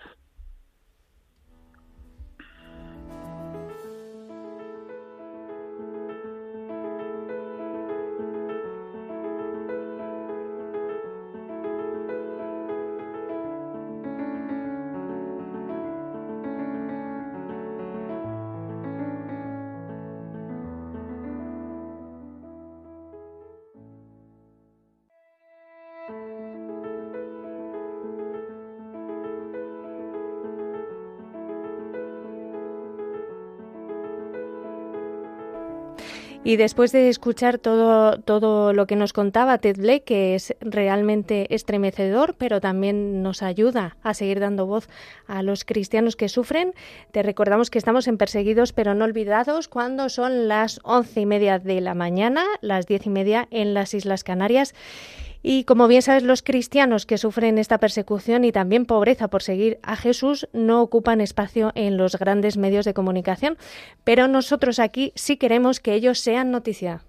[36.48, 41.48] Y después de escuchar todo, todo lo que nos contaba Ted Blake, que es realmente
[41.56, 44.88] estremecedor, pero también nos ayuda a seguir dando voz
[45.26, 46.76] a los cristianos que sufren,
[47.12, 51.58] te recordamos que estamos en Perseguidos pero no olvidados cuando son las once y media
[51.58, 54.76] de la mañana, las diez y media en las Islas Canarias.
[55.48, 59.78] Y como bien sabes, los cristianos que sufren esta persecución y también pobreza por seguir
[59.84, 63.56] a Jesús no ocupan espacio en los grandes medios de comunicación,
[64.04, 67.04] pero nosotros aquí sí queremos que ellos sean noticia.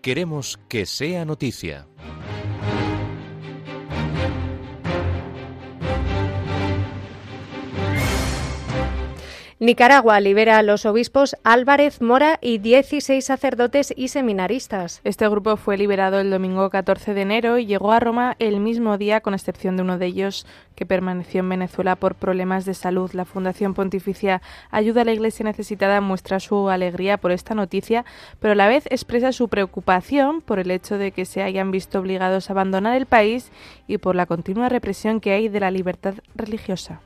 [0.00, 1.88] Queremos que sea noticia.
[9.58, 15.00] Nicaragua libera a los obispos Álvarez Mora y 16 sacerdotes y seminaristas.
[15.02, 18.98] Este grupo fue liberado el domingo 14 de enero y llegó a Roma el mismo
[18.98, 23.10] día, con excepción de uno de ellos que permaneció en Venezuela por problemas de salud.
[23.14, 28.04] La Fundación Pontificia Ayuda a la Iglesia Necesitada muestra su alegría por esta noticia,
[28.40, 31.98] pero a la vez expresa su preocupación por el hecho de que se hayan visto
[31.98, 33.50] obligados a abandonar el país
[33.88, 37.00] y por la continua represión que hay de la libertad religiosa.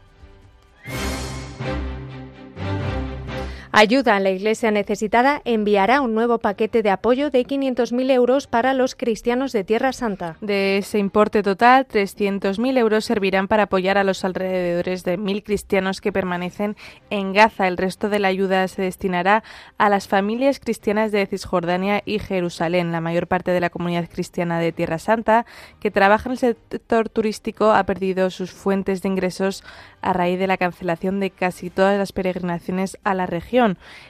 [3.72, 8.74] Ayuda a la Iglesia necesitada enviará un nuevo paquete de apoyo de 500.000 euros para
[8.74, 10.36] los cristianos de Tierra Santa.
[10.40, 16.00] De ese importe total, 300.000 euros servirán para apoyar a los alrededores de 1.000 cristianos
[16.00, 16.76] que permanecen
[17.10, 17.68] en Gaza.
[17.68, 19.44] El resto de la ayuda se destinará
[19.78, 22.90] a las familias cristianas de Cisjordania y Jerusalén.
[22.90, 25.46] La mayor parte de la comunidad cristiana de Tierra Santa,
[25.78, 29.62] que trabaja en el sector turístico, ha perdido sus fuentes de ingresos
[30.02, 33.59] a raíz de la cancelación de casi todas las peregrinaciones a la región.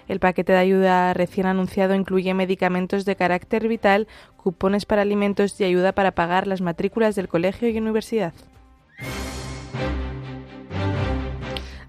[0.08, 5.64] El paquete de ayuda recién anunciado incluye medicamentos de carácter vital, cupones para alimentos y
[5.64, 8.32] ayuda para pagar las matrículas del colegio y universidad.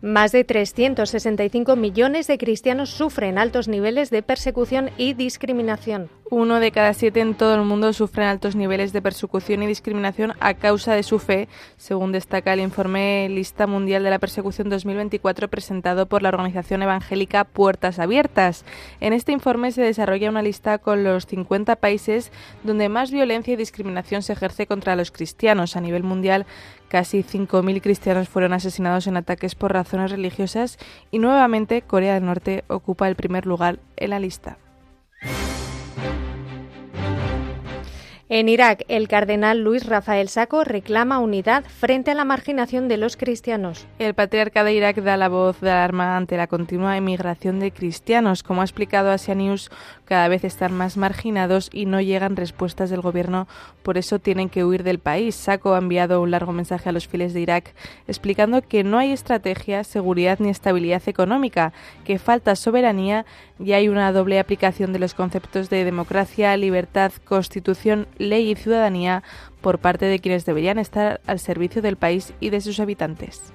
[0.02, 6.10] Más de 365 millones de cristianos sufren altos niveles de persecución y discriminación.
[6.34, 10.32] Uno de cada siete en todo el mundo sufren altos niveles de persecución y discriminación
[10.40, 15.50] a causa de su fe, según destaca el informe Lista Mundial de la Persecución 2024
[15.50, 18.64] presentado por la organización evangélica Puertas Abiertas.
[19.02, 22.32] En este informe se desarrolla una lista con los 50 países
[22.64, 25.76] donde más violencia y discriminación se ejerce contra los cristianos.
[25.76, 26.46] A nivel mundial,
[26.88, 30.78] Casi 5.000 cristianos fueron asesinados en ataques por razones religiosas
[31.10, 34.58] y nuevamente Corea del Norte ocupa el primer lugar en la lista.
[38.34, 43.18] En Irak, el cardenal Luis Rafael Saco reclama unidad frente a la marginación de los
[43.18, 43.86] cristianos.
[44.00, 48.42] El patriarca de Irak da la voz de alarma ante la continua emigración de cristianos.
[48.42, 49.70] Como ha explicado Asia News,
[50.06, 53.50] cada vez están más marginados y no llegan respuestas del gobierno,
[53.84, 55.36] por eso tienen que huir del país.
[55.36, 57.76] Saco ha enviado un largo mensaje a los fieles de Irak
[58.08, 61.74] explicando que no hay estrategia, seguridad ni estabilidad económica,
[62.06, 63.26] que falta soberanía
[63.60, 69.24] y hay una doble aplicación de los conceptos de democracia, libertad, constitución, ley y ciudadanía
[69.62, 73.54] por parte de quienes deberían estar al servicio del país y de sus habitantes.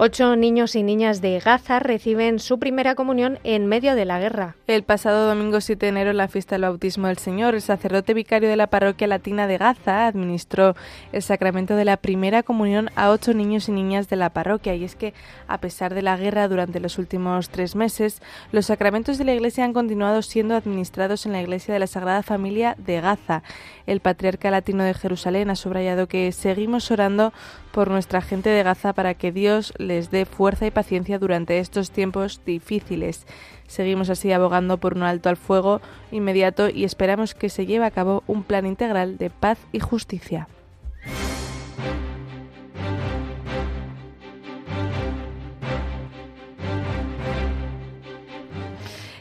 [0.00, 4.54] Ocho niños y niñas de Gaza reciben su primera comunión en medio de la guerra.
[4.68, 8.14] El pasado domingo 7 de enero, en la fiesta del bautismo del Señor, el sacerdote
[8.14, 10.76] vicario de la parroquia latina de Gaza administró
[11.10, 14.76] el sacramento de la primera comunión a ocho niños y niñas de la parroquia.
[14.76, 15.14] Y es que,
[15.48, 18.22] a pesar de la guerra durante los últimos tres meses,
[18.52, 22.22] los sacramentos de la Iglesia han continuado siendo administrados en la Iglesia de la Sagrada
[22.22, 23.42] Familia de Gaza.
[23.84, 27.32] El patriarca latino de Jerusalén ha subrayado que seguimos orando
[27.72, 31.90] por nuestra gente de Gaza para que Dios les dé fuerza y paciencia durante estos
[31.90, 33.26] tiempos difíciles.
[33.66, 35.80] Seguimos así abogando por un alto al fuego
[36.12, 40.48] inmediato y esperamos que se lleve a cabo un plan integral de paz y justicia.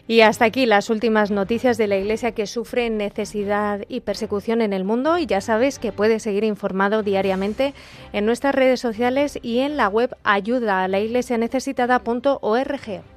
[0.08, 4.72] Y hasta aquí las últimas noticias de la Iglesia que sufre necesidad y persecución en
[4.72, 5.18] el mundo.
[5.18, 7.74] Y ya sabes que puedes seguir informado diariamente
[8.14, 13.17] en nuestras redes sociales y en la web ayuda a la iglesia necesitada.org.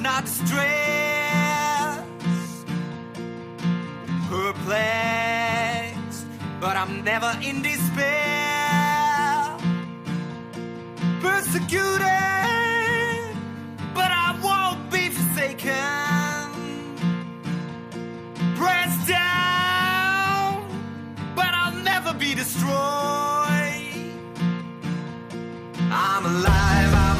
[0.00, 2.00] not distress,
[4.28, 6.26] perplexed,
[6.60, 8.08] but I'm never in despair.
[11.20, 12.00] Persecuted,
[13.94, 15.74] but I won't be forsaken.
[18.56, 20.66] Pressed down,
[21.34, 22.70] but I'll never be destroyed.
[25.92, 26.70] I'm alive.
[26.94, 27.19] El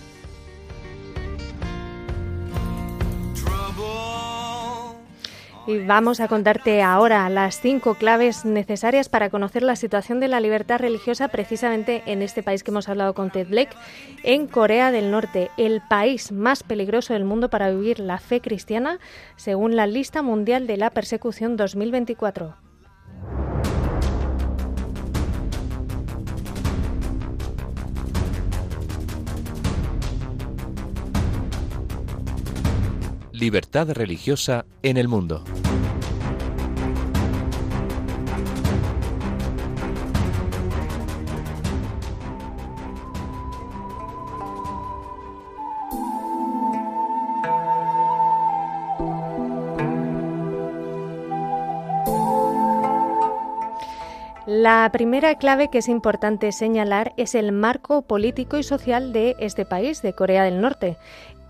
[5.67, 10.39] Y vamos a contarte ahora las cinco claves necesarias para conocer la situación de la
[10.39, 13.75] libertad religiosa precisamente en este país que hemos hablado con Ted Blake,
[14.23, 18.99] en Corea del Norte, el país más peligroso del mundo para vivir la fe cristiana,
[19.35, 22.70] según la lista mundial de la persecución 2024.
[33.41, 35.43] Libertad religiosa en el mundo.
[54.45, 59.65] La primera clave que es importante señalar es el marco político y social de este
[59.65, 60.97] país, de Corea del Norte.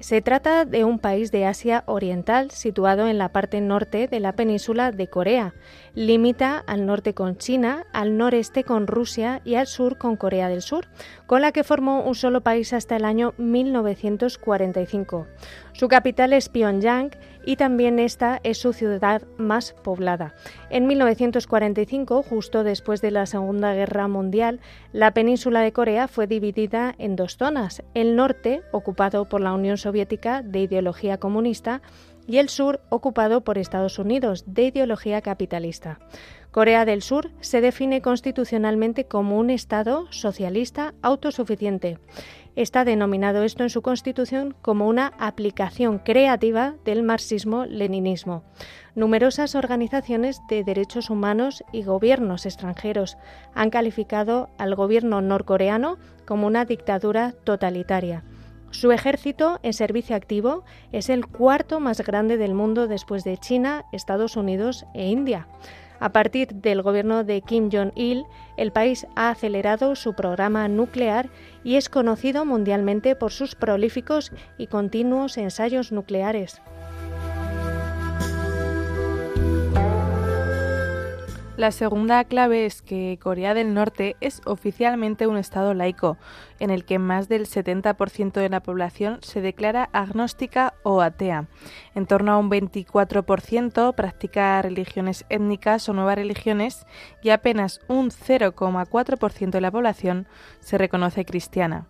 [0.01, 4.33] Se trata de un país de Asia Oriental situado en la parte norte de la
[4.33, 5.53] península de Corea.
[5.93, 10.61] Limita al norte con China, al noreste con Rusia y al sur con Corea del
[10.61, 10.87] Sur,
[11.27, 15.27] con la que formó un solo país hasta el año 1945.
[15.73, 17.11] Su capital es Pyongyang
[17.45, 20.33] y también esta es su ciudad más poblada.
[20.69, 24.61] En 1945, justo después de la Segunda Guerra Mundial,
[24.93, 29.77] la península de Corea fue dividida en dos zonas, el norte, ocupado por la Unión
[29.77, 31.81] Soviética de ideología comunista,
[32.28, 35.99] y el sur, ocupado por Estados Unidos, de ideología capitalista.
[36.51, 41.97] Corea del Sur se define constitucionalmente como un Estado socialista autosuficiente.
[42.57, 48.43] Está denominado esto en su constitución como una aplicación creativa del marxismo-leninismo.
[48.95, 53.17] Numerosas organizaciones de derechos humanos y gobiernos extranjeros
[53.55, 58.26] han calificado al gobierno norcoreano como una dictadura totalitaria.
[58.72, 63.86] Su ejército en servicio activo es el cuarto más grande del mundo después de China,
[63.91, 65.47] Estados Unidos e India.
[65.99, 68.24] A partir del gobierno de Kim Jong-il,
[68.57, 71.30] el país ha acelerado su programa nuclear
[71.63, 76.61] y es conocido mundialmente por sus prolíficos y continuos ensayos nucleares.
[81.62, 86.18] La segunda clave es que Corea del Norte es oficialmente un Estado laico,
[86.59, 91.45] en el que más del 70% de la población se declara agnóstica o atea.
[91.93, 96.88] En torno a un 24% practica religiones étnicas o nuevas religiones
[97.22, 100.28] y apenas un 0,4% de la población
[100.62, 101.86] se reconoce cristiana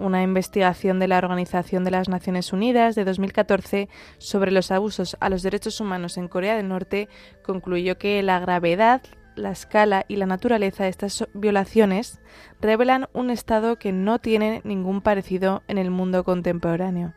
[0.00, 3.88] una investigación de la Organización de las Naciones Unidas de 2014
[4.18, 7.08] sobre los abusos a los derechos humanos en Corea del Norte
[7.44, 9.02] concluyó que la gravedad,
[9.36, 12.20] la escala y la naturaleza de estas violaciones
[12.60, 17.14] revelan un estado que no tiene ningún parecido en el mundo contemporáneo.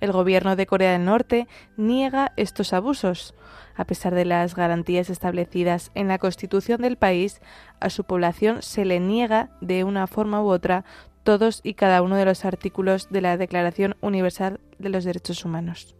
[0.00, 1.46] El gobierno de Corea del Norte
[1.76, 3.34] niega estos abusos.
[3.76, 7.40] A pesar de las garantías establecidas en la Constitución del país,
[7.80, 10.84] a su población se le niega de una forma u otra
[11.24, 15.96] todos y cada uno de los artículos de la Declaración Universal de los Derechos Humanos.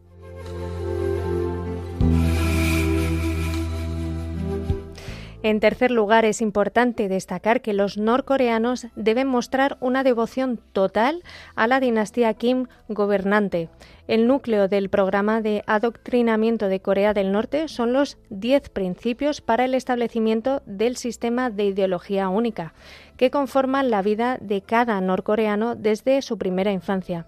[5.44, 11.22] En tercer lugar, es importante destacar que los norcoreanos deben mostrar una devoción total
[11.54, 13.68] a la dinastía Kim gobernante.
[14.08, 19.66] El núcleo del programa de adoctrinamiento de Corea del Norte son los 10 principios para
[19.66, 22.72] el establecimiento del sistema de ideología única,
[23.18, 27.26] que conforman la vida de cada norcoreano desde su primera infancia.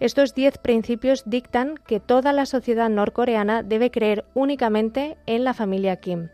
[0.00, 5.96] Estos 10 principios dictan que toda la sociedad norcoreana debe creer únicamente en la familia
[5.96, 6.28] Kim.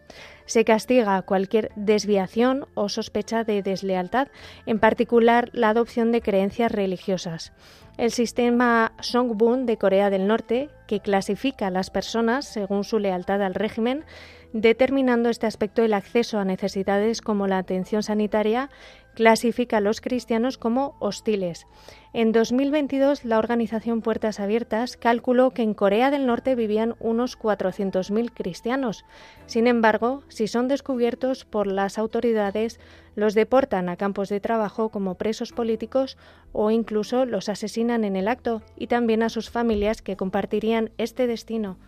[0.50, 4.26] Se castiga cualquier desviación o sospecha de deslealtad,
[4.66, 7.52] en particular la adopción de creencias religiosas.
[7.98, 13.40] El sistema Songbun de Corea del Norte, que clasifica a las personas según su lealtad
[13.42, 14.04] al régimen,
[14.52, 18.70] determinando este aspecto el acceso a necesidades como la atención sanitaria,
[19.14, 21.66] clasifica a los cristianos como hostiles.
[22.12, 28.32] En 2022, la organización Puertas Abiertas calculó que en Corea del Norte vivían unos 400.000
[28.32, 29.04] cristianos.
[29.46, 32.80] Sin embargo, si son descubiertos por las autoridades,
[33.14, 36.16] los deportan a campos de trabajo como presos políticos
[36.52, 41.26] o incluso los asesinan en el acto y también a sus familias que compartirían este
[41.26, 41.78] destino.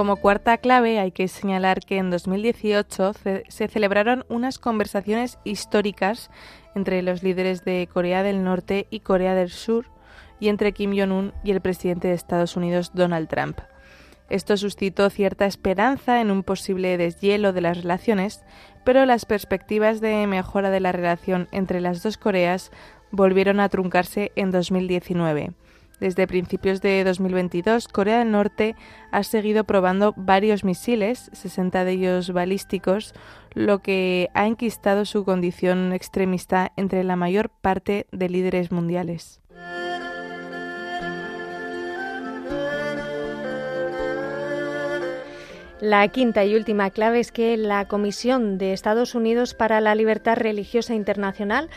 [0.00, 3.12] Como cuarta clave hay que señalar que en 2018
[3.48, 6.30] se celebraron unas conversaciones históricas
[6.74, 9.84] entre los líderes de Corea del Norte y Corea del Sur
[10.40, 13.58] y entre Kim Jong-un y el presidente de Estados Unidos Donald Trump.
[14.30, 18.42] Esto suscitó cierta esperanza en un posible deshielo de las relaciones,
[18.86, 22.70] pero las perspectivas de mejora de la relación entre las dos Coreas
[23.10, 25.52] volvieron a truncarse en 2019
[26.00, 28.74] desde principios de 2022, Corea del Norte
[29.10, 33.14] ha seguido probando varios misiles, 60 de ellos balísticos,
[33.54, 39.40] lo que ha enquistado su condición extremista entre la mayor parte de líderes mundiales.
[45.80, 50.36] La quinta y última clave es que la Comisión de Estados Unidos para la Libertad
[50.36, 51.70] Religiosa Internacional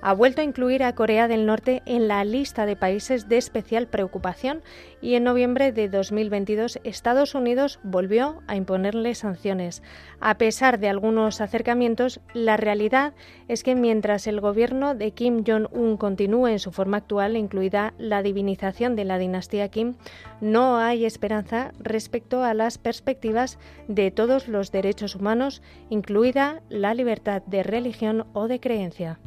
[0.00, 3.86] ha vuelto a incluir a Corea del Norte en la lista de países de especial
[3.86, 4.62] preocupación
[5.00, 9.82] y en noviembre de 2022 Estados Unidos volvió a imponerle sanciones.
[10.20, 13.14] A pesar de algunos acercamientos, la realidad
[13.48, 18.22] es que mientras el gobierno de Kim Jong-un continúe en su forma actual, incluida la
[18.22, 19.94] divinización de la dinastía Kim,
[20.40, 27.42] no hay esperanza respecto a las perspectivas de todos los derechos humanos, incluida la libertad
[27.46, 29.18] de religión o de creencia.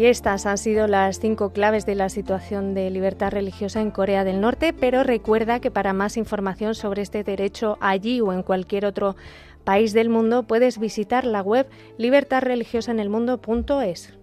[0.00, 4.24] Y estas han sido las cinco claves de la situación de libertad religiosa en Corea
[4.24, 8.86] del Norte, pero recuerda que para más información sobre este derecho allí o en cualquier
[8.86, 9.14] otro
[9.62, 14.19] país del mundo puedes visitar la web libertadreligiosaenelmundo.es.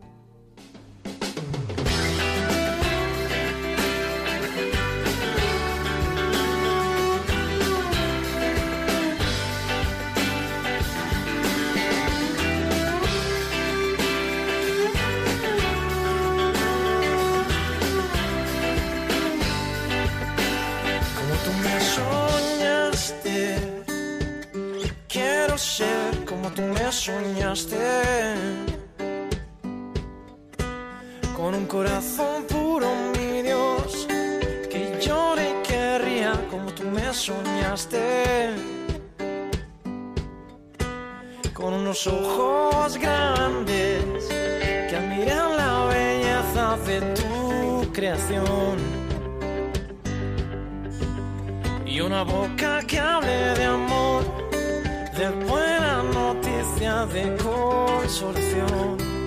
[42.06, 48.78] ojos grandes que admiran la belleza de tu creación
[51.86, 54.24] y una boca que hable de amor,
[55.18, 59.18] de buena noticia, de consolación.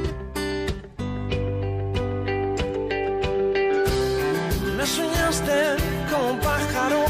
[6.10, 7.09] como un pájaro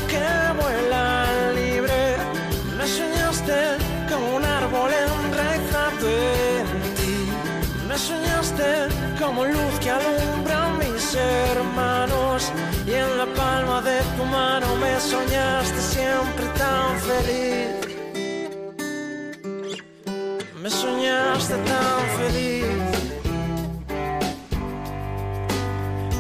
[15.11, 17.73] soñaste siempre tan feliz.
[20.63, 22.89] Me soñaste tan feliz.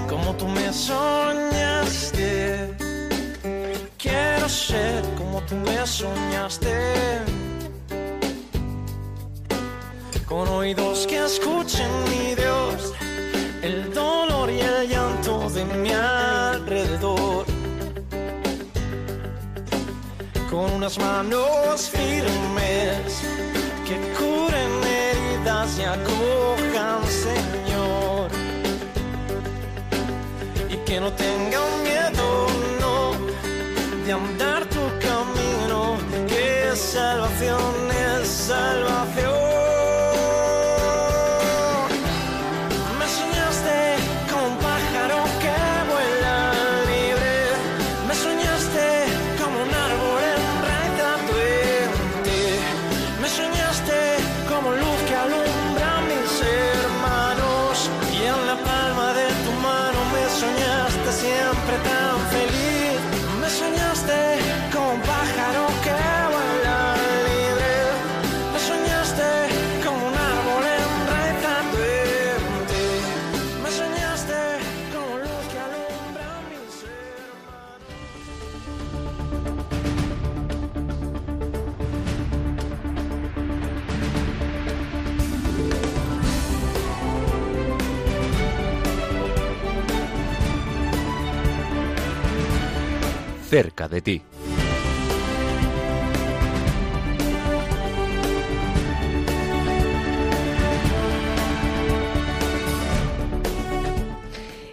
[0.08, 1.50] Como tú me soñaste
[4.50, 6.74] ser como tú me soñaste.
[10.26, 12.92] Con oídos que escuchen, mi Dios,
[13.62, 17.49] el dolor y el llanto de mi alrededor.
[20.50, 23.22] Con unas manos firmes
[23.86, 28.30] que curen heridas y acojan, Señor.
[30.68, 32.50] Y que no tengan miedo
[34.12, 35.96] andar tu camino,
[36.26, 39.29] que salvación es salvación.
[93.50, 94.22] Cerca de ti.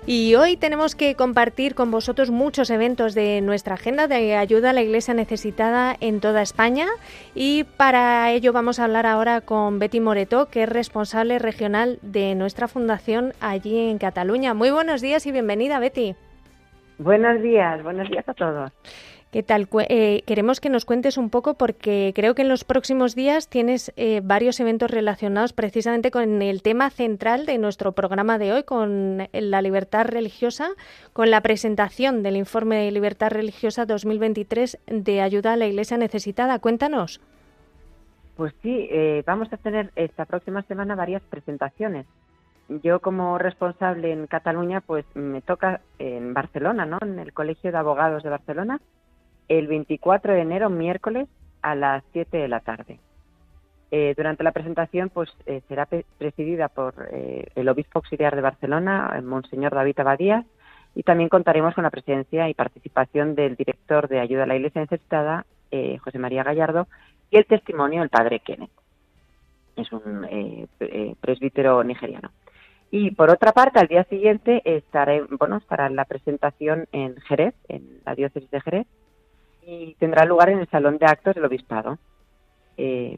[0.06, 4.74] Y hoy tenemos que compartir con vosotros muchos eventos de nuestra agenda de ayuda a
[4.74, 6.88] la Iglesia necesitada en toda España
[7.36, 12.36] y para ello vamos a hablar ahora con Betty Moreto, que es responsable regional de
[12.36, 14.54] nuestra fundación allí en Cataluña.
[14.54, 16.16] Muy buenos días y bienvenida, Betty.
[17.00, 18.72] Buenos días, buenos días a todos.
[19.32, 19.68] ¿Qué tal?
[19.90, 23.94] Eh, queremos que nos cuentes un poco porque creo que en los próximos días tienes
[23.98, 29.28] eh, varios eventos relacionados precisamente con el tema central de nuestro programa de hoy, con
[29.32, 30.70] la libertad religiosa,
[31.14, 36.58] con la presentación del informe de libertad religiosa 2023 de ayuda a la Iglesia necesitada.
[36.60, 37.20] Cuéntanos.
[38.38, 42.06] Pues sí, eh, vamos a tener esta próxima semana varias presentaciones
[42.70, 46.98] yo como responsable en Cataluña, pues me toca en Barcelona, ¿no?
[47.02, 48.82] En el Colegio de Abogados de Barcelona,
[49.48, 51.28] el 24 de enero, miércoles,
[51.62, 53.00] a las 7 de la tarde.
[53.90, 55.88] Eh, durante la presentación, pues eh, será
[56.18, 60.46] presidida por eh, el obispo auxiliar de Barcelona, el monseñor David Abadías,
[60.94, 64.82] y también contaremos con la presencia y participación del director de Ayuda a la Iglesia
[64.82, 65.46] Necesitada,
[66.04, 66.88] José María Gallardo,
[67.30, 68.72] y el testimonio del padre Kenneth.
[69.76, 70.26] Es un
[71.22, 72.32] presbítero nigeriano.
[72.90, 78.00] Y por otra parte, al día siguiente estaré, bueno, estará la presentación en Jerez, en
[78.06, 78.88] la diócesis de Jerez,
[79.66, 81.98] y tendrá lugar en el Salón de Actos del Obispado.
[82.78, 83.18] Eh,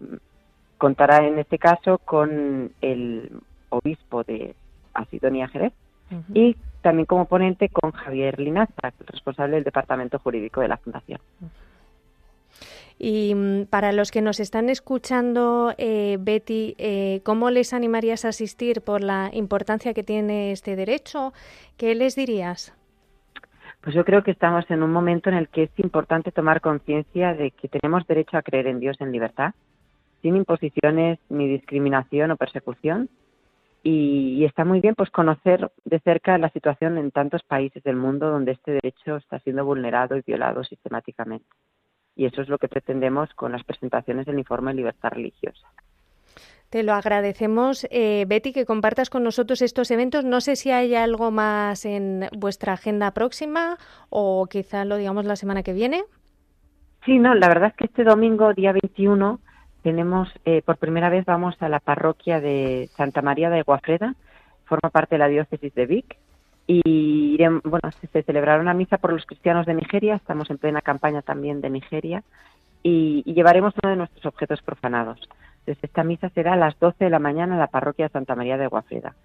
[0.77, 3.31] contará en este caso con el
[3.69, 4.55] obispo de,
[4.93, 5.73] a Sidonia Jerez,
[6.33, 11.19] y también como ponente con Javier Linaza, responsable del Departamento Jurídico de la Fundación.
[12.99, 18.29] Y mm, para los que nos están escuchando, eh, Betty, eh, ¿cómo les animarías a
[18.29, 21.31] asistir por la importancia que tiene este derecho?
[21.77, 22.75] ¿Qué les dirías?
[23.81, 27.33] Pues yo creo que estamos en un momento en el que es importante tomar conciencia
[27.33, 29.53] de que tenemos derecho a creer en Dios en libertad,
[30.21, 33.09] sin imposiciones ni discriminación o persecución.
[33.81, 38.29] Y, está muy bien pues conocer de cerca la situación en tantos países del mundo
[38.29, 41.45] donde este derecho está siendo vulnerado y violado sistemáticamente.
[42.19, 45.65] Y eso es lo que pretendemos con las presentaciones del informe de libertad religiosa.
[46.69, 50.25] Te lo agradecemos, eh, Betty, que compartas con nosotros estos eventos.
[50.25, 53.77] No sé si hay algo más en vuestra agenda próxima
[54.09, 56.03] o quizá lo digamos la semana que viene.
[57.05, 59.39] Sí, no, la verdad es que este domingo, día 21,
[59.81, 64.13] tenemos, eh, por primera vez vamos a la parroquia de Santa María de Guafreda,
[64.65, 66.17] forma parte de la diócesis de Vic,
[66.71, 71.23] y bueno, se celebrará una misa por los cristianos de Nigeria, estamos en plena campaña
[71.23, 72.23] también de Nigeria,
[72.83, 75.19] y, llevaremos uno de nuestros objetos profanados.
[75.61, 78.35] Entonces, esta misa será a las 12 de la mañana en la parroquia de Santa
[78.35, 79.15] María de Guafreda,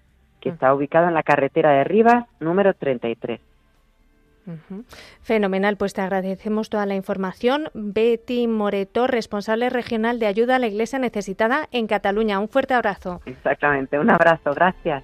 [0.41, 3.39] que está ubicada en la carretera de Rivas, número 33.
[5.21, 7.69] Fenomenal, pues te agradecemos toda la información.
[7.75, 12.39] Betty Moreto, responsable regional de ayuda a la Iglesia necesitada en Cataluña.
[12.39, 13.21] Un fuerte abrazo.
[13.25, 15.03] Exactamente, un abrazo, gracias.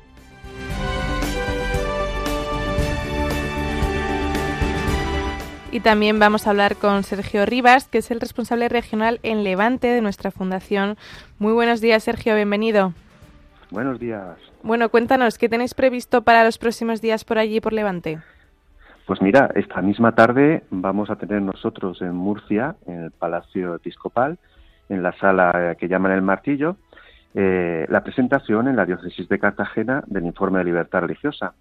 [5.73, 9.87] Y también vamos a hablar con Sergio Rivas, que es el responsable regional en Levante
[9.87, 10.97] de nuestra fundación.
[11.39, 12.93] Muy buenos días, Sergio, bienvenido.
[13.69, 14.37] Buenos días.
[14.63, 18.19] Bueno, cuéntanos, ¿qué tenéis previsto para los próximos días por allí, por Levante?
[19.07, 24.39] Pues mira, esta misma tarde vamos a tener nosotros en Murcia, en el Palacio Episcopal,
[24.89, 26.75] en la sala que llaman El Martillo,
[27.33, 31.53] eh, la presentación en la diócesis de Cartagena del informe de libertad religiosa.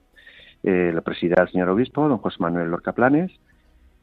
[0.65, 3.31] Eh, lo presidirá el señor obispo, don José Manuel Lorca Planes,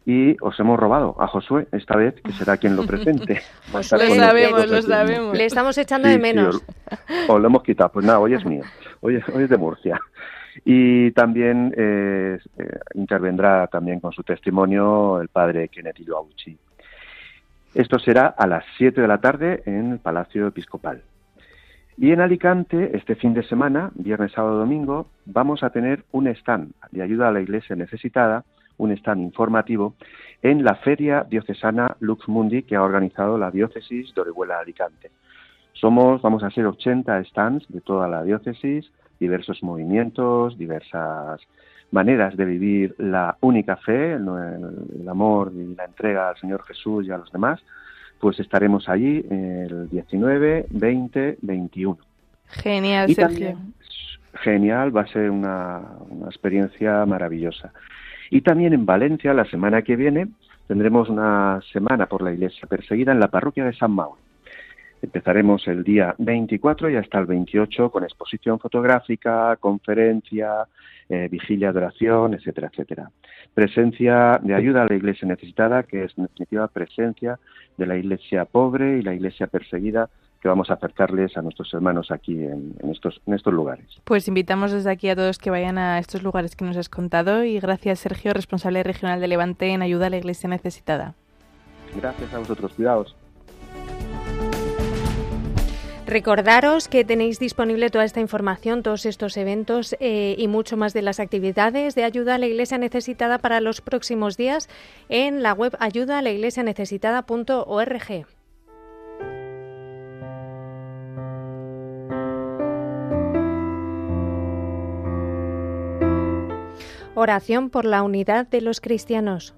[0.08, 3.42] y os hemos robado a Josué esta vez, que será quien lo presente.
[3.74, 5.38] lo sabemos, lo sabemos.
[5.38, 6.64] Le estamos echando de menos.
[7.28, 7.92] os, lo hemos quitado.
[7.92, 8.64] Pues nada, hoy es mío.
[9.02, 10.00] Hoy hoy es de Murcia.
[10.64, 16.58] Y también eh, eh, intervendrá también con su testimonio el padre Kenneth Iloauchi.
[17.76, 21.02] Esto será a las 7 de la tarde en el Palacio Episcopal.
[21.98, 26.72] Y en Alicante, este fin de semana, viernes, sábado, domingo, vamos a tener un stand
[26.92, 28.46] de ayuda a la Iglesia necesitada,
[28.78, 29.96] un stand informativo,
[30.42, 35.12] en la Feria Diocesana Lux Mundi que ha organizado la Diócesis de Orihuela Alicante.
[35.74, 41.42] Somos, vamos a ser 80 stands de toda la diócesis, diversos movimientos, diversas
[41.92, 47.12] maneras de vivir la única fe, el, amor y la entrega al Señor Jesús y
[47.12, 47.62] a los demás,
[48.20, 51.98] pues estaremos allí el 19, 20, 21.
[52.48, 53.58] Genial, Sergio.
[54.34, 57.72] genial, va a ser una, una experiencia maravillosa.
[58.30, 60.28] Y también en Valencia, la semana que viene,
[60.68, 64.20] tendremos una semana por la iglesia perseguida en la parroquia de San Mauro.
[65.02, 70.66] Empezaremos el día 24 y hasta el 28 con exposición fotográfica, conferencia,
[71.08, 73.12] eh, vigilia de oración, etcétera, etcétera.
[73.54, 77.40] Presencia de ayuda a la iglesia necesitada, que es en definitiva presencia
[77.78, 80.10] de la iglesia pobre y la iglesia perseguida
[80.42, 83.86] que vamos a acercarles a nuestros hermanos aquí en, estos, en estos lugares.
[84.04, 87.44] Pues invitamos desde aquí a todos que vayan a estos lugares que nos has contado
[87.44, 91.16] y gracias Sergio, responsable regional de Levante en ayuda a la iglesia necesitada.
[91.96, 93.16] Gracias a vosotros, cuidados.
[96.08, 101.02] Recordaros que tenéis disponible toda esta información, todos estos eventos eh, y mucho más de
[101.02, 104.70] las actividades de ayuda a la Iglesia Necesitada para los próximos días
[105.10, 106.20] en la web ayuda
[117.20, 119.56] Oración por la unidad de los cristianos.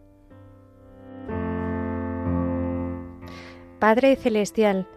[3.80, 4.88] Padre Celestial,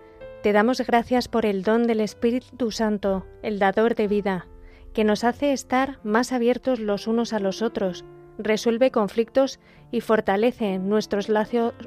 [0.45, 4.47] te damos gracias por el don del Espíritu Santo, el dador de vida,
[4.95, 8.05] que nos hace estar más abiertos los unos a los otros,
[8.39, 9.59] resuelve conflictos
[9.91, 11.29] y fortalece nuestros,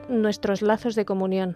[0.09, 1.55] nuestros lazos de comunión.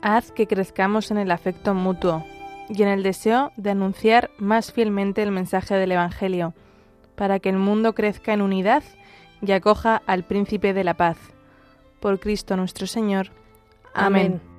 [0.00, 2.24] Haz que crezcamos en el afecto mutuo
[2.70, 6.54] y en el deseo de anunciar más fielmente el mensaje del Evangelio,
[7.14, 8.82] para que el mundo crezca en unidad
[9.40, 11.18] y acoja al Príncipe de la Paz.
[12.00, 13.28] Por Cristo nuestro Señor.
[13.94, 14.51] Amén.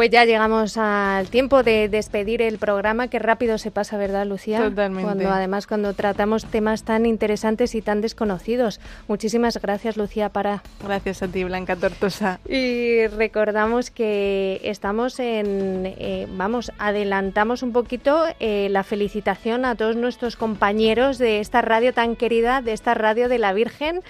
[0.00, 4.62] Pues ya llegamos al tiempo de despedir el programa, que rápido se pasa, ¿verdad, Lucía?
[4.62, 5.02] Totalmente.
[5.02, 8.80] Cuando además cuando tratamos temas tan interesantes y tan desconocidos.
[9.08, 10.62] Muchísimas gracias, Lucía, para.
[10.82, 12.40] Gracias a ti, Blanca Tortosa.
[12.48, 19.96] Y recordamos que estamos en, eh, vamos, adelantamos un poquito eh, la felicitación a todos
[19.96, 24.00] nuestros compañeros de esta radio tan querida, de esta radio de la Virgen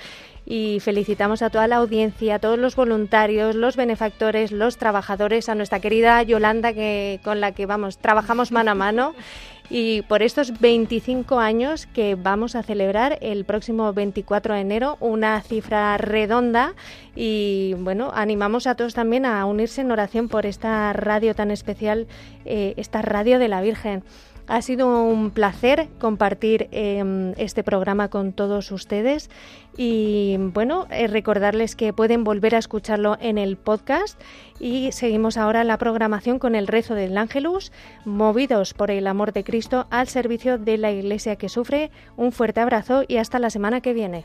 [0.46, 5.54] y felicitamos a toda la audiencia, a todos los voluntarios, los benefactores, los trabajadores, a
[5.54, 9.14] nuestra querida Yolanda que con la que vamos trabajamos mano a mano
[9.70, 15.40] y por estos 25 años que vamos a celebrar el próximo 24 de enero, una
[15.42, 16.74] cifra redonda
[17.14, 22.08] y bueno, animamos a todos también a unirse en oración por esta radio tan especial,
[22.44, 24.02] eh, esta radio de la Virgen.
[24.50, 29.30] Ha sido un placer compartir em, este programa con todos ustedes
[29.76, 34.20] y bueno, eh, recordarles que pueden volver a escucharlo en el podcast
[34.58, 37.70] y seguimos ahora la programación con el rezo del Ángelus,
[38.04, 41.92] movidos por el amor de Cristo al servicio de la Iglesia que sufre.
[42.16, 44.24] Un fuerte abrazo y hasta la semana que viene.